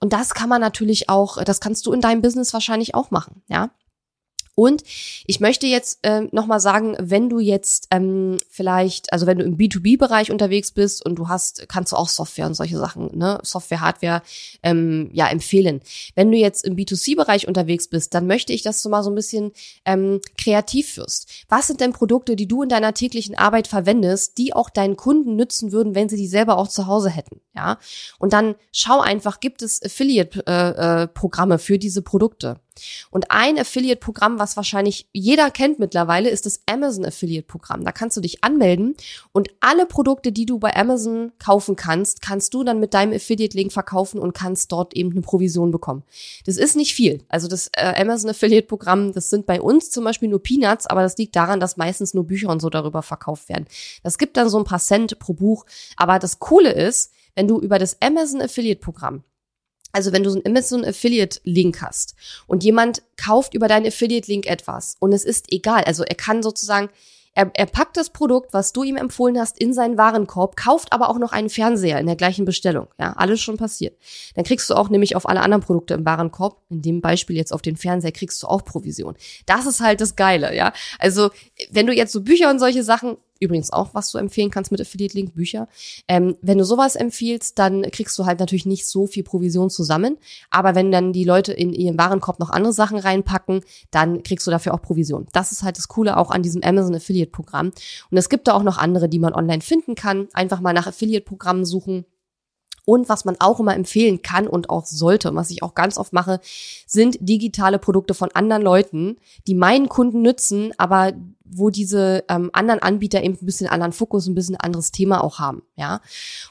Und 0.00 0.12
das 0.12 0.34
kann 0.34 0.48
man 0.48 0.60
natürlich 0.60 1.08
auch, 1.08 1.42
das 1.44 1.60
kannst 1.60 1.86
du 1.86 1.92
in 1.92 2.00
deinem 2.00 2.22
Business 2.22 2.52
wahrscheinlich 2.52 2.94
auch 2.94 3.10
machen, 3.10 3.42
ja. 3.48 3.70
Und 4.54 4.82
ich 5.26 5.40
möchte 5.40 5.66
jetzt 5.66 6.00
äh, 6.02 6.22
nochmal 6.30 6.60
sagen, 6.60 6.94
wenn 7.00 7.30
du 7.30 7.38
jetzt 7.38 7.88
ähm, 7.90 8.36
vielleicht, 8.50 9.10
also 9.12 9.26
wenn 9.26 9.38
du 9.38 9.44
im 9.44 9.56
B2B-Bereich 9.56 10.30
unterwegs 10.30 10.72
bist 10.72 11.04
und 11.04 11.16
du 11.16 11.28
hast, 11.28 11.68
kannst 11.68 11.92
du 11.92 11.96
auch 11.96 12.08
Software 12.08 12.46
und 12.46 12.54
solche 12.54 12.76
Sachen, 12.76 13.16
ne, 13.16 13.38
Software, 13.42 13.80
Hardware, 13.80 14.22
ähm, 14.62 15.08
ja, 15.12 15.28
empfehlen. 15.28 15.80
Wenn 16.14 16.30
du 16.30 16.36
jetzt 16.36 16.66
im 16.66 16.76
B2C-Bereich 16.76 17.48
unterwegs 17.48 17.88
bist, 17.88 18.12
dann 18.12 18.26
möchte 18.26 18.52
ich, 18.52 18.62
dass 18.62 18.82
du 18.82 18.90
mal 18.90 19.02
so 19.02 19.10
ein 19.10 19.14
bisschen 19.14 19.52
ähm, 19.86 20.20
kreativ 20.36 20.98
wirst. 20.98 21.30
Was 21.48 21.68
sind 21.68 21.80
denn 21.80 21.94
Produkte, 21.94 22.36
die 22.36 22.46
du 22.46 22.62
in 22.62 22.68
deiner 22.68 22.92
täglichen 22.92 23.34
Arbeit 23.34 23.68
verwendest, 23.68 24.36
die 24.36 24.52
auch 24.52 24.68
deinen 24.68 24.96
Kunden 24.96 25.34
nützen 25.34 25.72
würden, 25.72 25.94
wenn 25.94 26.10
sie 26.10 26.16
die 26.16 26.26
selber 26.26 26.58
auch 26.58 26.68
zu 26.68 26.86
Hause 26.86 27.08
hätten, 27.08 27.40
ja? 27.54 27.78
Und 28.18 28.34
dann 28.34 28.54
schau 28.70 29.00
einfach, 29.00 29.40
gibt 29.40 29.62
es 29.62 29.82
Affiliate-Programme 29.82 31.54
äh, 31.54 31.56
äh, 31.56 31.58
für 31.58 31.78
diese 31.78 32.02
Produkte? 32.02 32.60
Und 33.10 33.30
ein 33.30 33.58
Affiliate-Programm, 33.58 34.38
was 34.38 34.56
wahrscheinlich 34.56 35.08
jeder 35.12 35.50
kennt 35.50 35.78
mittlerweile, 35.78 36.30
ist 36.30 36.46
das 36.46 36.60
Amazon 36.66 37.04
Affiliate-Programm. 37.04 37.84
Da 37.84 37.92
kannst 37.92 38.16
du 38.16 38.20
dich 38.20 38.42
anmelden 38.44 38.94
und 39.32 39.50
alle 39.60 39.86
Produkte, 39.86 40.32
die 40.32 40.46
du 40.46 40.58
bei 40.58 40.74
Amazon 40.74 41.32
kaufen 41.38 41.76
kannst, 41.76 42.22
kannst 42.22 42.54
du 42.54 42.64
dann 42.64 42.80
mit 42.80 42.94
deinem 42.94 43.12
Affiliate-Link 43.14 43.72
verkaufen 43.72 44.20
und 44.20 44.34
kannst 44.34 44.72
dort 44.72 44.94
eben 44.94 45.12
eine 45.12 45.20
Provision 45.22 45.70
bekommen. 45.70 46.02
Das 46.46 46.56
ist 46.56 46.76
nicht 46.76 46.94
viel. 46.94 47.24
Also 47.28 47.48
das 47.48 47.68
äh, 47.76 47.94
Amazon 48.00 48.30
Affiliate-Programm, 48.30 49.12
das 49.12 49.30
sind 49.30 49.46
bei 49.46 49.60
uns 49.60 49.90
zum 49.90 50.04
Beispiel 50.04 50.28
nur 50.28 50.42
Peanuts, 50.42 50.86
aber 50.86 51.02
das 51.02 51.16
liegt 51.18 51.36
daran, 51.36 51.60
dass 51.60 51.76
meistens 51.76 52.14
nur 52.14 52.26
Bücher 52.26 52.48
und 52.50 52.60
so 52.60 52.70
darüber 52.70 53.02
verkauft 53.02 53.48
werden. 53.48 53.66
Das 54.02 54.18
gibt 54.18 54.36
dann 54.36 54.48
so 54.48 54.58
ein 54.58 54.64
paar 54.64 54.78
Cent 54.78 55.18
pro 55.18 55.32
Buch. 55.32 55.66
Aber 55.96 56.18
das 56.18 56.38
Coole 56.38 56.72
ist, 56.72 57.12
wenn 57.34 57.48
du 57.48 57.60
über 57.60 57.78
das 57.78 58.00
Amazon 58.00 58.42
Affiliate-Programm 58.42 59.24
also 59.92 60.12
wenn 60.12 60.22
du 60.22 60.30
so 60.30 60.36
einen 60.36 60.46
Amazon 60.46 60.84
Affiliate 60.84 61.40
Link 61.44 61.82
hast 61.82 62.14
und 62.46 62.64
jemand 62.64 63.02
kauft 63.16 63.54
über 63.54 63.68
deinen 63.68 63.86
Affiliate 63.86 64.30
Link 64.30 64.46
etwas 64.46 64.96
und 64.98 65.12
es 65.12 65.24
ist 65.24 65.52
egal, 65.52 65.84
also 65.84 66.02
er 66.04 66.14
kann 66.14 66.42
sozusagen 66.42 66.88
er, 67.34 67.50
er 67.54 67.66
packt 67.66 67.96
das 67.96 68.10
Produkt, 68.10 68.52
was 68.52 68.72
du 68.72 68.82
ihm 68.82 68.96
empfohlen 68.96 69.38
hast, 69.38 69.58
in 69.58 69.72
seinen 69.72 69.96
Warenkorb, 69.96 70.56
kauft 70.56 70.92
aber 70.92 71.08
auch 71.08 71.18
noch 71.18 71.32
einen 71.32 71.48
Fernseher 71.48 71.98
in 71.98 72.06
der 72.06 72.16
gleichen 72.16 72.44
Bestellung. 72.44 72.88
Ja, 72.98 73.14
alles 73.14 73.40
schon 73.40 73.56
passiert. 73.56 73.96
Dann 74.34 74.44
kriegst 74.44 74.68
du 74.68 74.74
auch 74.74 74.90
nämlich 74.90 75.16
auf 75.16 75.26
alle 75.26 75.40
anderen 75.40 75.62
Produkte 75.62 75.94
im 75.94 76.04
Warenkorb, 76.04 76.58
in 76.68 76.82
dem 76.82 77.00
Beispiel 77.00 77.36
jetzt 77.36 77.52
auf 77.52 77.62
den 77.62 77.76
Fernseher, 77.76 78.12
kriegst 78.12 78.42
du 78.42 78.48
auch 78.48 78.64
Provision. 78.64 79.14
Das 79.46 79.64
ist 79.64 79.80
halt 79.80 80.00
das 80.02 80.14
Geile, 80.16 80.54
ja. 80.54 80.72
Also, 80.98 81.30
wenn 81.70 81.86
du 81.86 81.94
jetzt 81.94 82.12
so 82.12 82.20
Bücher 82.20 82.50
und 82.50 82.58
solche 82.58 82.84
Sachen 82.84 83.16
übrigens 83.42 83.72
auch, 83.72 83.94
was 83.94 84.10
du 84.10 84.18
empfehlen 84.18 84.50
kannst 84.50 84.70
mit 84.70 84.80
Affiliate 84.80 85.16
Link 85.16 85.34
Bücher. 85.34 85.68
Ähm, 86.08 86.36
wenn 86.40 86.58
du 86.58 86.64
sowas 86.64 86.96
empfiehlst, 86.96 87.58
dann 87.58 87.82
kriegst 87.90 88.18
du 88.18 88.24
halt 88.24 88.40
natürlich 88.40 88.66
nicht 88.66 88.86
so 88.86 89.06
viel 89.06 89.24
Provision 89.24 89.70
zusammen. 89.70 90.18
Aber 90.50 90.74
wenn 90.74 90.90
dann 90.92 91.12
die 91.12 91.24
Leute 91.24 91.52
in 91.52 91.72
ihren 91.72 91.98
Warenkorb 91.98 92.38
noch 92.38 92.50
andere 92.50 92.72
Sachen 92.72 92.98
reinpacken, 92.98 93.60
dann 93.90 94.22
kriegst 94.22 94.46
du 94.46 94.50
dafür 94.50 94.74
auch 94.74 94.82
Provision. 94.82 95.26
Das 95.32 95.52
ist 95.52 95.62
halt 95.62 95.76
das 95.76 95.88
Coole 95.88 96.16
auch 96.16 96.30
an 96.30 96.42
diesem 96.42 96.62
Amazon 96.62 96.94
Affiliate 96.94 97.30
Programm. 97.30 97.72
Und 98.10 98.16
es 98.16 98.28
gibt 98.28 98.48
da 98.48 98.54
auch 98.54 98.62
noch 98.62 98.78
andere, 98.78 99.08
die 99.08 99.18
man 99.18 99.34
online 99.34 99.62
finden 99.62 99.94
kann. 99.94 100.28
Einfach 100.32 100.60
mal 100.60 100.72
nach 100.72 100.86
Affiliate 100.86 101.24
Programmen 101.24 101.64
suchen 101.64 102.06
und 102.84 103.08
was 103.08 103.24
man 103.24 103.36
auch 103.38 103.60
immer 103.60 103.74
empfehlen 103.74 104.22
kann 104.22 104.46
und 104.46 104.70
auch 104.70 104.86
sollte, 104.86 105.34
was 105.34 105.50
ich 105.50 105.62
auch 105.62 105.74
ganz 105.74 105.98
oft 105.98 106.12
mache, 106.12 106.40
sind 106.86 107.16
digitale 107.20 107.78
Produkte 107.78 108.14
von 108.14 108.30
anderen 108.32 108.62
Leuten, 108.62 109.16
die 109.46 109.54
meinen 109.54 109.88
Kunden 109.88 110.22
nützen, 110.22 110.72
aber 110.78 111.12
wo 111.54 111.70
diese 111.70 112.24
ähm, 112.28 112.50
anderen 112.52 112.80
Anbieter 112.80 113.22
eben 113.22 113.36
ein 113.40 113.46
bisschen 113.46 113.68
anderen 113.68 113.92
Fokus, 113.92 114.26
ein 114.26 114.34
bisschen 114.34 114.56
anderes 114.56 114.90
Thema 114.90 115.22
auch 115.22 115.38
haben, 115.38 115.62
ja. 115.76 116.00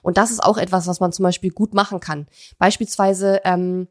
Und 0.01 0.17
das 0.17 0.31
ist 0.31 0.43
auch 0.43 0.57
etwas, 0.57 0.87
was 0.87 0.99
man 0.99 1.11
zum 1.11 1.23
Beispiel 1.23 1.51
gut 1.51 1.73
machen 1.73 1.99
kann. 1.99 2.27
Beispielsweise 2.57 3.41
ähm, 3.43 3.87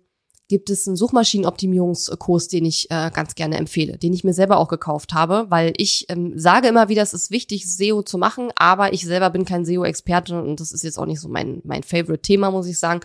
gibt 0.51 0.68
es 0.68 0.88
einen 0.88 0.96
Suchmaschinenoptimierungskurs, 0.96 2.49
den 2.49 2.64
ich 2.64 2.90
äh, 2.90 3.12
ganz 3.14 3.37
gerne 3.37 3.57
empfehle, 3.57 3.99
den 3.99 4.12
ich 4.12 4.25
mir 4.25 4.35
selber 4.35 4.59
auch 4.59 4.66
gekauft 4.66 5.14
habe, 5.14 5.46
weil 5.49 5.73
ich 5.77 6.07
ähm, 6.09 6.33
sage 6.37 6.66
immer 6.66 6.88
wieder, 6.88 7.03
es 7.03 7.14
ist 7.14 7.31
wichtig, 7.31 7.73
SEO 7.73 8.03
zu 8.03 8.18
machen, 8.18 8.51
aber 8.57 8.92
ich 8.92 9.05
selber 9.05 9.31
bin 9.31 9.44
kein 9.44 9.64
SEO-Experte 9.64 10.42
und 10.42 10.59
das 10.59 10.73
ist 10.73 10.83
jetzt 10.83 10.99
auch 10.99 11.07
nicht 11.07 11.20
so 11.20 11.29
mein, 11.29 11.61
mein 11.64 11.85
Favorite-Thema, 11.85 12.51
muss 12.51 12.66
ich 12.66 12.81
sagen. 12.81 13.01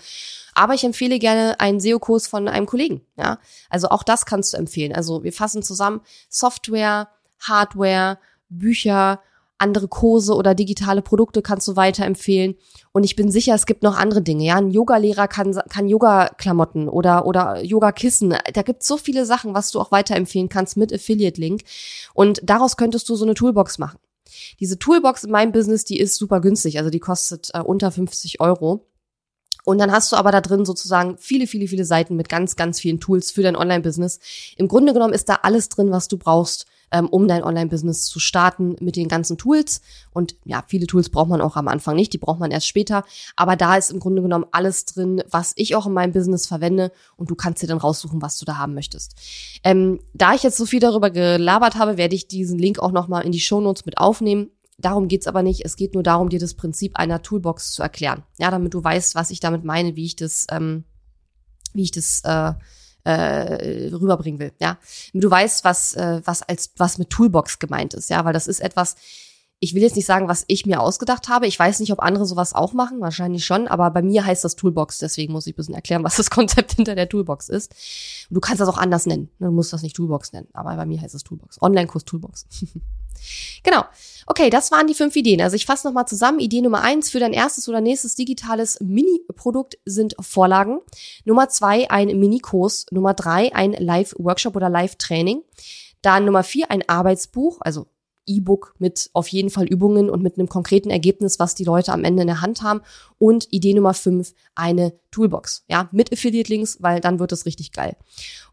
Aber 0.56 0.74
ich 0.74 0.84
empfehle 0.86 1.20
gerne 1.20 1.60
einen 1.60 1.80
SEO-Kurs 1.80 2.26
von 2.26 2.48
einem 2.48 2.66
Kollegen. 2.66 3.02
Ja, 3.16 3.38
also 3.70 3.90
auch 3.90 4.02
das 4.02 4.26
kannst 4.26 4.54
du 4.54 4.58
empfehlen. 4.58 4.94
Also 4.94 5.24
wir 5.24 5.32
fassen 5.32 5.62
zusammen 5.62 6.02
Software, 6.30 7.10
Hardware, 7.48 8.18
Bücher 8.50 9.20
andere 9.58 9.88
Kurse 9.88 10.36
oder 10.36 10.54
digitale 10.54 11.02
Produkte 11.02 11.42
kannst 11.42 11.68
du 11.68 11.76
weiterempfehlen. 11.76 12.56
Und 12.92 13.04
ich 13.04 13.16
bin 13.16 13.32
sicher, 13.32 13.56
es 13.56 13.66
gibt 13.66 13.84
noch 13.84 13.98
andere 13.98 14.22
Dinge. 14.22 14.44
Ja, 14.44 14.58
ein 14.58 14.70
Yogalehrer 14.70 15.28
kann, 15.28 15.58
kann 15.70 15.88
Yoga-Klamotten 15.88 16.90
oder, 16.90 17.26
oder 17.26 17.64
Yoga-Kissen. 17.64 18.36
Da 18.54 18.62
gibt 18.64 18.82
es 18.82 18.88
so 18.88 18.98
viele 18.98 19.26
Sachen, 19.26 19.54
was 19.54 19.72
du 19.72 19.80
auch 19.80 19.92
weiterempfehlen 19.92 20.50
kannst 20.50 20.78
mit 20.78 20.94
Affiliate-Link. 20.94 21.64
Und 22.14 22.42
daraus 22.44 22.78
könntest 22.78 23.08
du 23.10 23.16
so 23.16 23.24
eine 23.26 23.34
Toolbox 23.34 23.78
machen. 23.78 24.00
Diese 24.60 24.78
Toolbox 24.78 25.24
in 25.24 25.32
meinem 25.32 25.52
Business, 25.52 25.86
die 25.86 26.00
ist 26.00 26.18
super 26.18 26.42
günstig. 26.42 26.78
Also 26.78 26.90
die 26.90 27.00
kostet 27.00 27.52
äh, 27.54 27.62
unter 27.62 27.92
50 27.92 28.42
Euro. 28.42 28.88
Und 29.64 29.80
dann 29.80 29.92
hast 29.92 30.12
du 30.12 30.16
aber 30.16 30.32
da 30.32 30.42
drin 30.42 30.66
sozusagen 30.66 31.18
viele, 31.18 31.48
viele, 31.48 31.68
viele 31.68 31.86
Seiten 31.86 32.16
mit 32.16 32.30
ganz, 32.30 32.56
ganz 32.56 32.80
vielen 32.80 33.00
Tools 33.00 33.32
für 33.32 33.42
dein 33.42 33.56
Online-Business. 33.56 34.20
Im 34.58 34.68
Grunde 34.68 34.94
genommen 34.94 35.14
ist 35.14 35.30
da 35.30 35.40
alles 35.42 35.70
drin, 35.70 35.92
was 35.92 36.08
du 36.08 36.18
brauchst, 36.18 36.68
ähm, 36.92 37.08
um 37.08 37.28
dein 37.28 37.44
Online-Business 37.44 38.06
zu 38.06 38.20
starten 38.20 38.76
mit 38.80 38.96
den 38.96 39.08
ganzen 39.08 39.38
Tools. 39.38 39.82
Und 40.12 40.36
ja, 40.46 40.64
viele 40.68 40.88
Tools 40.88 41.10
braucht 41.10 41.30
man 41.30 41.42
auch 41.42 41.56
am 41.56 41.68
Anfang 41.68 41.96
nicht, 41.96 42.14
die 42.14 42.18
braucht 42.18 42.40
man 42.40 42.52
erst 42.52 42.68
später. 42.68 43.04
Aber 43.36 43.56
da 43.56 43.76
ist 43.76 43.92
im 43.92 44.00
Grunde 44.00 44.22
genommen 44.22 44.46
alles 44.52 44.86
drin, 44.86 45.24
was 45.30 45.54
ich 45.56 45.76
auch 45.76 45.86
in 45.86 45.94
meinem 45.94 46.14
Business 46.14 46.48
verwende 46.48 46.92
und 47.18 47.30
du 47.30 47.36
kannst 47.36 47.62
dir 47.62 47.68
dann 47.68 47.78
raussuchen, 47.78 48.22
was 48.22 48.38
du 48.38 48.46
da 48.46 48.58
haben 48.58 48.74
möchtest. 48.74 49.16
Ähm, 49.64 50.00
da 50.14 50.34
ich 50.34 50.44
jetzt 50.44 50.58
so 50.58 50.66
viel 50.66 50.80
darüber 50.80 51.10
gelabert 51.10 51.76
habe, 51.76 51.98
werde 51.98 52.16
ich 52.16 52.28
diesen 52.28 52.60
Link 52.60 52.80
auch 52.80 52.92
nochmal 52.92 53.26
in 53.26 53.32
die 53.32 53.40
Show 53.40 53.62
Notes 53.62 53.86
mit 53.86 53.98
aufnehmen. 53.98 54.50
Darum 54.78 55.08
geht's 55.08 55.28
aber 55.28 55.42
nicht. 55.42 55.64
Es 55.64 55.78
geht 55.78 55.94
nur 55.94 56.04
darum, 56.04 56.30
dir 56.30 56.40
das 56.40 56.54
Prinzip 56.54 56.98
einer 56.98 57.22
Toolbox 57.22 57.72
zu 57.72 57.82
erklären. 57.82 58.24
Ja, 58.38 58.52
damit 58.52 58.74
du 58.74 58.84
weißt, 58.84 59.16
was 59.16 59.32
ich 59.32 59.40
damit 59.40 59.64
meine, 59.64 59.96
wie 59.96 60.06
ich 60.06 60.16
das, 60.16 60.48
ähm, 60.52 60.84
wie 61.74 61.84
ich 61.84 61.92
das 61.92 62.22
äh, 62.26 62.54
äh, 63.06 63.90
rüberbringen 63.94 64.40
will. 64.40 64.52
Ja, 64.60 64.78
du 65.14 65.30
weißt, 65.30 65.64
was 65.64 65.94
äh, 65.94 66.22
was 66.26 66.42
als 66.42 66.72
was 66.78 66.98
mit 66.98 67.10
Toolbox 67.10 67.60
gemeint 67.60 67.94
ist. 67.94 68.10
Ja, 68.10 68.26
weil 68.26 68.34
das 68.34 68.48
ist 68.48 68.60
etwas. 68.60 68.96
Ich 69.60 69.74
will 69.74 69.82
jetzt 69.82 69.96
nicht 69.96 70.06
sagen, 70.06 70.28
was 70.28 70.44
ich 70.48 70.66
mir 70.66 70.82
ausgedacht 70.82 71.30
habe. 71.30 71.48
Ich 71.48 71.58
weiß 71.58 71.80
nicht, 71.80 71.92
ob 71.94 72.02
andere 72.02 72.26
sowas 72.26 72.54
auch 72.54 72.74
machen. 72.74 73.00
Wahrscheinlich 73.00 73.46
schon. 73.46 73.70
Aber 73.70 73.90
bei 73.90 74.02
mir 74.02 74.26
heißt 74.26 74.44
das 74.44 74.58
Toolbox. 74.58 75.00
Deswegen 75.00 75.32
muss 75.32 75.48
ich 75.48 75.54
ein 75.54 75.56
bisschen 75.56 75.76
erklären, 75.76 76.04
was 76.04 76.18
das 76.18 76.30
Konzept 76.30 76.74
hinter 76.74 76.94
der 76.94 77.08
Toolbox 77.08 77.48
ist. 77.48 77.74
Du 78.30 78.42
kannst 78.42 78.60
das 78.60 78.68
auch 78.68 78.78
anders 78.78 79.06
nennen. 79.06 79.30
Du 79.40 79.52
musst 79.52 79.72
das 79.72 79.82
nicht 79.82 79.96
Toolbox 79.96 80.34
nennen. 80.34 80.50
Aber 80.54 80.76
bei 80.76 80.86
mir 80.86 81.00
heißt 81.00 81.16
es 81.16 81.24
Toolbox. 81.24 81.62
Online-Kurs 81.62 82.04
Toolbox. 82.04 82.48
Genau. 83.64 83.84
Okay, 84.28 84.50
das 84.50 84.72
waren 84.72 84.88
die 84.88 84.96
fünf 84.96 85.16
Ideen. 85.16 85.42
Also 85.42 85.56
ich 85.56 85.66
fasse 85.66 85.88
nochmal 85.88 86.08
zusammen. 86.08 86.40
Idee 86.40 86.62
Nummer 86.62 86.82
eins 86.82 87.12
für 87.12 87.20
dein 87.20 87.34
erstes 87.34 87.70
oder 87.70 87.80
nächstes 87.80 88.16
digitales 88.16 88.80
Mini-Produkt 88.82 89.78
sind 89.86 90.16
Vorlagen. 90.20 90.80
Nummer 91.26 91.48
zwei 91.50 91.90
ein 91.92 92.08
Mini-Kurs. 92.20 92.88
Nummer 92.92 93.14
drei 93.14 93.54
ein 93.54 93.74
Live-Workshop 93.74 94.56
oder 94.56 94.70
Live-Training. 94.70 95.44
Dann 96.02 96.26
Nummer 96.26 96.44
vier 96.44 96.72
ein 96.72 96.88
Arbeitsbuch, 96.88 97.60
also 97.62 97.88
E-Book 98.28 98.76
mit 98.80 99.10
auf 99.14 99.28
jeden 99.28 99.50
Fall 99.50 99.66
Übungen 99.68 100.10
und 100.10 100.24
mit 100.24 100.38
einem 100.38 100.50
konkreten 100.50 100.90
Ergebnis, 100.90 101.40
was 101.40 101.56
die 101.56 101.64
Leute 101.64 101.94
am 101.94 102.04
Ende 102.04 102.22
in 102.22 102.28
der 102.28 102.42
Hand 102.42 102.64
haben. 102.64 102.82
Und 103.20 103.48
Idee 103.52 103.74
Nummer 103.74 103.94
fünf, 103.94 104.34
eine 104.56 104.94
Toolbox. 105.12 105.64
Ja, 105.68 105.90
mit 105.92 106.12
Affiliate-Links, 106.12 106.78
weil 106.82 107.00
dann 107.00 107.20
wird 107.20 107.32
es 107.32 107.46
richtig 107.46 107.72
geil. 107.72 107.96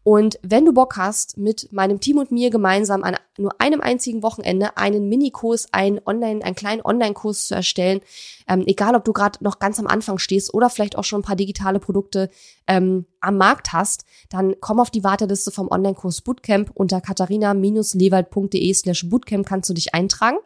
Und 0.03 0.37
wenn 0.41 0.65
du 0.65 0.73
Bock 0.73 0.97
hast, 0.97 1.37
mit 1.37 1.71
meinem 1.71 1.99
Team 2.01 2.17
und 2.17 2.31
mir 2.31 2.49
gemeinsam 2.49 3.03
an 3.03 3.15
nur 3.37 3.59
einem 3.59 3.79
einzigen 3.79 4.21
Wochenende 4.21 4.75
einen 4.75 5.07
Minikurs, 5.07 5.67
einen 5.71 6.01
Online, 6.05 6.43
einen 6.43 6.55
kleinen 6.55 6.81
Online-Kurs 6.83 7.47
zu 7.47 7.55
erstellen, 7.55 8.01
ähm, 8.47 8.63
egal 8.67 8.95
ob 8.95 9.05
du 9.05 9.13
gerade 9.13 9.41
noch 9.41 9.59
ganz 9.59 9.79
am 9.79 9.87
Anfang 9.87 10.17
stehst 10.17 10.53
oder 10.53 10.69
vielleicht 10.69 10.97
auch 10.97 11.05
schon 11.05 11.21
ein 11.21 11.25
paar 11.25 11.37
digitale 11.37 11.79
Produkte 11.79 12.29
ähm, 12.67 13.05
am 13.21 13.37
Markt 13.37 13.71
hast, 13.71 14.03
dann 14.29 14.55
komm 14.59 14.79
auf 14.79 14.91
die 14.91 15.05
Warteliste 15.05 15.51
vom 15.51 15.69
Online-Kurs 15.69 16.21
Bootcamp 16.21 16.71
unter 16.73 16.99
katharina-lewald.de 16.99 18.73
slash 18.73 19.09
Bootcamp 19.09 19.47
kannst 19.47 19.69
du 19.69 19.73
dich 19.73 19.93
eintragen. 19.93 20.37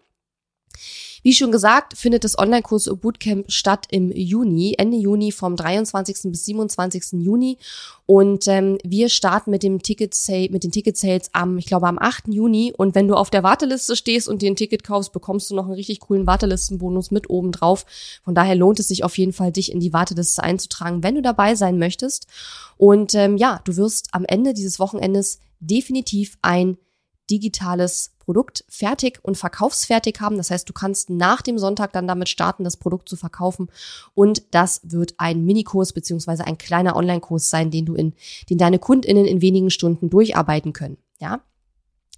Wie 1.23 1.33
schon 1.33 1.51
gesagt, 1.51 1.97
findet 1.97 2.23
das 2.23 2.37
Online-Kurs 2.37 2.89
Bootcamp 3.01 3.51
statt 3.51 3.85
im 3.89 4.11
Juni, 4.11 4.75
Ende 4.77 4.97
Juni 4.97 5.31
vom 5.31 5.55
23. 5.55 6.31
bis 6.31 6.45
27. 6.45 7.21
Juni. 7.23 7.57
Und 8.05 8.47
ähm, 8.47 8.77
wir 8.83 9.09
starten 9.09 9.51
mit 9.51 9.63
dem 9.63 9.81
Ticket 9.81 10.15
mit 10.49 10.63
den 10.63 10.71
Ticket 10.71 10.97
Sales 10.97 11.29
am, 11.33 11.57
ich 11.57 11.65
glaube, 11.65 11.87
am 11.87 11.99
8. 11.99 12.29
Juni. 12.29 12.73
Und 12.75 12.95
wenn 12.95 13.07
du 13.07 13.15
auf 13.15 13.29
der 13.29 13.43
Warteliste 13.43 13.95
stehst 13.95 14.27
und 14.27 14.41
dir 14.41 14.49
ein 14.49 14.55
Ticket 14.55 14.83
kaufst, 14.83 15.11
bekommst 15.11 15.49
du 15.49 15.55
noch 15.55 15.65
einen 15.65 15.73
richtig 15.73 15.99
coolen 15.99 16.25
Wartelistenbonus 16.25 17.11
mit 17.11 17.29
oben 17.29 17.51
drauf. 17.51 17.85
Von 18.23 18.35
daher 18.35 18.55
lohnt 18.55 18.79
es 18.79 18.87
sich 18.87 19.03
auf 19.03 19.17
jeden 19.17 19.33
Fall, 19.33 19.51
dich 19.51 19.71
in 19.71 19.79
die 19.79 19.93
Warteliste 19.93 20.43
einzutragen, 20.43 21.03
wenn 21.03 21.15
du 21.15 21.21
dabei 21.21 21.55
sein 21.55 21.77
möchtest. 21.77 22.27
Und 22.77 23.13
ähm, 23.15 23.37
ja, 23.37 23.59
du 23.65 23.75
wirst 23.75 24.09
am 24.13 24.23
Ende 24.25 24.53
dieses 24.53 24.79
Wochenendes 24.79 25.39
definitiv 25.59 26.37
ein 26.41 26.77
digitales 27.29 28.11
Produkt 28.19 28.65
fertig 28.67 29.19
und 29.23 29.37
verkaufsfertig 29.37 30.19
haben. 30.19 30.37
Das 30.37 30.51
heißt, 30.51 30.67
du 30.67 30.73
kannst 30.73 31.09
nach 31.09 31.41
dem 31.41 31.57
Sonntag 31.57 31.93
dann 31.93 32.07
damit 32.07 32.29
starten, 32.29 32.63
das 32.63 32.77
Produkt 32.77 33.07
zu 33.07 33.15
verkaufen. 33.15 33.69
Und 34.13 34.43
das 34.51 34.81
wird 34.83 35.15
ein 35.17 35.45
Minikurs 35.45 35.93
beziehungsweise 35.93 36.45
ein 36.45 36.57
kleiner 36.57 36.95
Online-Kurs 36.95 37.49
sein, 37.49 37.71
den 37.71 37.85
du 37.85 37.95
in, 37.95 38.13
den 38.49 38.57
deine 38.57 38.79
KundInnen 38.79 39.25
in 39.25 39.41
wenigen 39.41 39.69
Stunden 39.69 40.09
durcharbeiten 40.09 40.73
können. 40.73 40.97
Ja, 41.19 41.41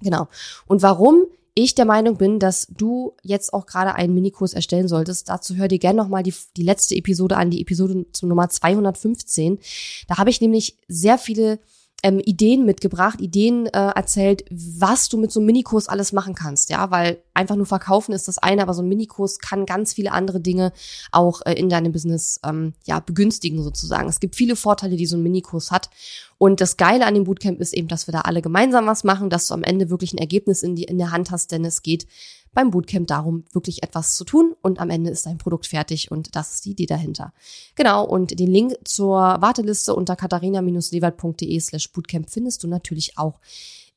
genau. 0.01 0.27
Und 0.65 0.81
warum 0.81 1.27
ich 1.63 1.75
der 1.75 1.85
Meinung 1.85 2.17
bin, 2.17 2.39
dass 2.39 2.67
du 2.69 3.15
jetzt 3.21 3.53
auch 3.53 3.65
gerade 3.65 3.95
einen 3.95 4.13
Minikurs 4.13 4.53
erstellen 4.53 4.87
solltest. 4.87 5.29
Dazu 5.29 5.55
hör 5.55 5.67
dir 5.67 5.79
gerne 5.79 5.97
nochmal 5.97 6.23
die, 6.23 6.33
die 6.55 6.63
letzte 6.63 6.95
Episode 6.95 7.37
an, 7.37 7.51
die 7.51 7.61
Episode 7.61 8.05
zum 8.13 8.29
Nummer 8.29 8.49
215. 8.49 9.59
Da 10.07 10.17
habe 10.17 10.29
ich 10.29 10.41
nämlich 10.41 10.77
sehr 10.87 11.17
viele 11.17 11.59
ähm, 12.03 12.19
Ideen 12.19 12.65
mitgebracht, 12.65 13.19
Ideen 13.19 13.67
äh, 13.67 13.89
erzählt, 13.89 14.45
was 14.49 15.09
du 15.09 15.17
mit 15.17 15.31
so 15.31 15.39
einem 15.39 15.47
Minikurs 15.47 15.87
alles 15.87 16.13
machen 16.13 16.33
kannst, 16.33 16.69
ja, 16.69 16.91
weil 16.91 17.21
einfach 17.33 17.55
nur 17.55 17.65
verkaufen 17.65 18.13
ist 18.13 18.27
das 18.27 18.37
eine, 18.37 18.61
aber 18.61 18.73
so 18.73 18.81
ein 18.81 18.87
Minikurs 18.87 19.39
kann 19.39 19.65
ganz 19.65 19.93
viele 19.93 20.11
andere 20.11 20.39
Dinge 20.39 20.71
auch 21.11 21.41
äh, 21.45 21.53
in 21.53 21.69
deinem 21.69 21.91
Business 21.91 22.39
ähm, 22.45 22.73
ja 22.85 22.99
begünstigen 22.99 23.63
sozusagen. 23.63 24.07
Es 24.07 24.19
gibt 24.19 24.35
viele 24.35 24.55
Vorteile, 24.55 24.95
die 24.95 25.05
so 25.05 25.17
ein 25.17 25.23
Minikurs 25.23 25.71
hat 25.71 25.89
und 26.37 26.61
das 26.61 26.77
Geile 26.77 27.05
an 27.05 27.15
dem 27.15 27.25
Bootcamp 27.25 27.59
ist 27.59 27.73
eben, 27.73 27.89
dass 27.89 28.07
wir 28.07 28.13
da 28.13 28.21
alle 28.21 28.41
gemeinsam 28.41 28.87
was 28.87 29.03
machen, 29.03 29.29
dass 29.29 29.47
du 29.47 29.53
am 29.53 29.63
Ende 29.63 29.89
wirklich 29.89 30.13
ein 30.13 30.19
Ergebnis 30.19 30.63
in, 30.63 30.75
die, 30.75 30.85
in 30.85 30.97
der 30.97 31.11
Hand 31.11 31.31
hast, 31.31 31.51
denn 31.51 31.65
es 31.65 31.83
geht 31.83 32.07
beim 32.53 32.71
Bootcamp 32.71 33.07
darum, 33.07 33.45
wirklich 33.51 33.83
etwas 33.83 34.15
zu 34.15 34.23
tun 34.25 34.55
und 34.61 34.79
am 34.79 34.89
Ende 34.89 35.09
ist 35.09 35.25
dein 35.25 35.37
Produkt 35.37 35.67
fertig 35.67 36.11
und 36.11 36.35
das 36.35 36.55
ist 36.55 36.65
die 36.65 36.71
Idee 36.71 36.85
dahinter. 36.85 37.33
Genau, 37.75 38.05
und 38.05 38.39
den 38.39 38.51
Link 38.51 38.75
zur 38.83 39.17
Warteliste 39.17 39.95
unter 39.95 40.15
katharina-lewald.de 40.15 41.59
slash 41.59 41.91
Bootcamp 41.91 42.29
findest 42.29 42.63
du 42.63 42.67
natürlich 42.67 43.17
auch 43.17 43.39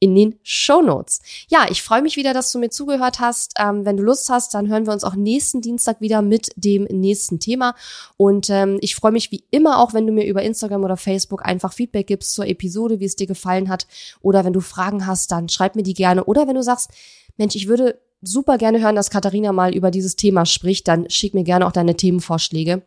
in 0.03 0.17
den 0.17 0.37
Show 0.43 0.83
Notes. 0.83 1.21
Ja, 1.49 1.67
ich 1.71 1.81
freue 1.81 2.03
mich 2.03 2.17
wieder, 2.17 2.35
dass 2.35 2.51
du 2.51 2.59
mir 2.59 2.71
zugehört 2.71 3.21
hast. 3.21 3.55
Ähm, 3.57 3.85
wenn 3.85 3.97
du 3.97 4.03
Lust 4.03 4.29
hast, 4.31 4.53
dann 4.53 4.69
hören 4.69 4.85
wir 4.85 4.93
uns 4.93 5.05
auch 5.05 5.15
nächsten 5.15 5.61
Dienstag 5.61 6.01
wieder 6.01 6.23
mit 6.23 6.51
dem 6.57 6.89
nächsten 6.91 7.39
Thema. 7.39 7.77
Und 8.17 8.51
ähm, 8.51 8.79
ich 8.81 8.97
freue 8.97 9.13
mich 9.13 9.31
wie 9.31 9.45
immer 9.53 9.79
auch, 9.79 9.95
wenn 9.95 10.09
du 10.09 10.13
mir 10.13 10.27
über 10.27 10.43
Instagram 10.43 10.83
oder 10.83 10.97
Facebook 10.97 11.47
einfach 11.47 11.73
Feedback 11.73 12.09
gibst 12.09 12.35
zur 12.35 12.49
Episode, 12.49 12.99
wie 12.99 13.05
es 13.05 13.15
dir 13.15 13.29
gefallen 13.29 13.69
hat. 13.69 13.87
Oder 14.23 14.45
wenn 14.45 14.53
du 14.53 14.61
Fragen 14.61 15.07
hast, 15.07 15.31
dann 15.31 15.49
schreib 15.49 15.77
mir 15.77 15.85
die 15.85 15.95
gerne. 15.95 16.25
Oder 16.25 16.49
wenn 16.49 16.57
du 16.57 16.65
sagst, 16.65 16.91
Mensch, 17.37 17.55
ich 17.55 17.69
würde 17.69 18.01
super 18.23 18.57
gerne 18.57 18.81
hören, 18.81 18.97
dass 18.97 19.11
Katharina 19.11 19.53
mal 19.53 19.75
über 19.75 19.91
dieses 19.91 20.17
Thema 20.17 20.47
spricht, 20.47 20.89
dann 20.89 21.11
schick 21.11 21.35
mir 21.35 21.45
gerne 21.45 21.67
auch 21.67 21.73
deine 21.73 21.97
Themenvorschläge. 21.97 22.83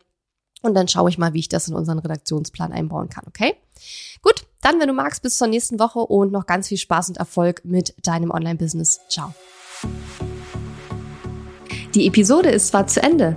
Und 0.62 0.74
dann 0.74 0.88
schaue 0.88 1.10
ich 1.10 1.18
mal, 1.18 1.34
wie 1.34 1.40
ich 1.40 1.48
das 1.48 1.68
in 1.68 1.74
unseren 1.74 1.98
Redaktionsplan 1.98 2.72
einbauen 2.72 3.08
kann, 3.08 3.24
okay? 3.28 3.54
Gut, 4.22 4.46
dann, 4.62 4.80
wenn 4.80 4.88
du 4.88 4.94
magst, 4.94 5.22
bis 5.22 5.36
zur 5.36 5.46
nächsten 5.46 5.78
Woche 5.78 6.00
und 6.00 6.32
noch 6.32 6.46
ganz 6.46 6.68
viel 6.68 6.78
Spaß 6.78 7.10
und 7.10 7.18
Erfolg 7.18 7.64
mit 7.64 7.94
deinem 8.02 8.30
Online-Business. 8.30 9.00
Ciao. 9.08 9.34
Die 11.94 12.06
Episode 12.06 12.50
ist 12.50 12.68
zwar 12.68 12.86
zu 12.86 13.02
Ende, 13.02 13.36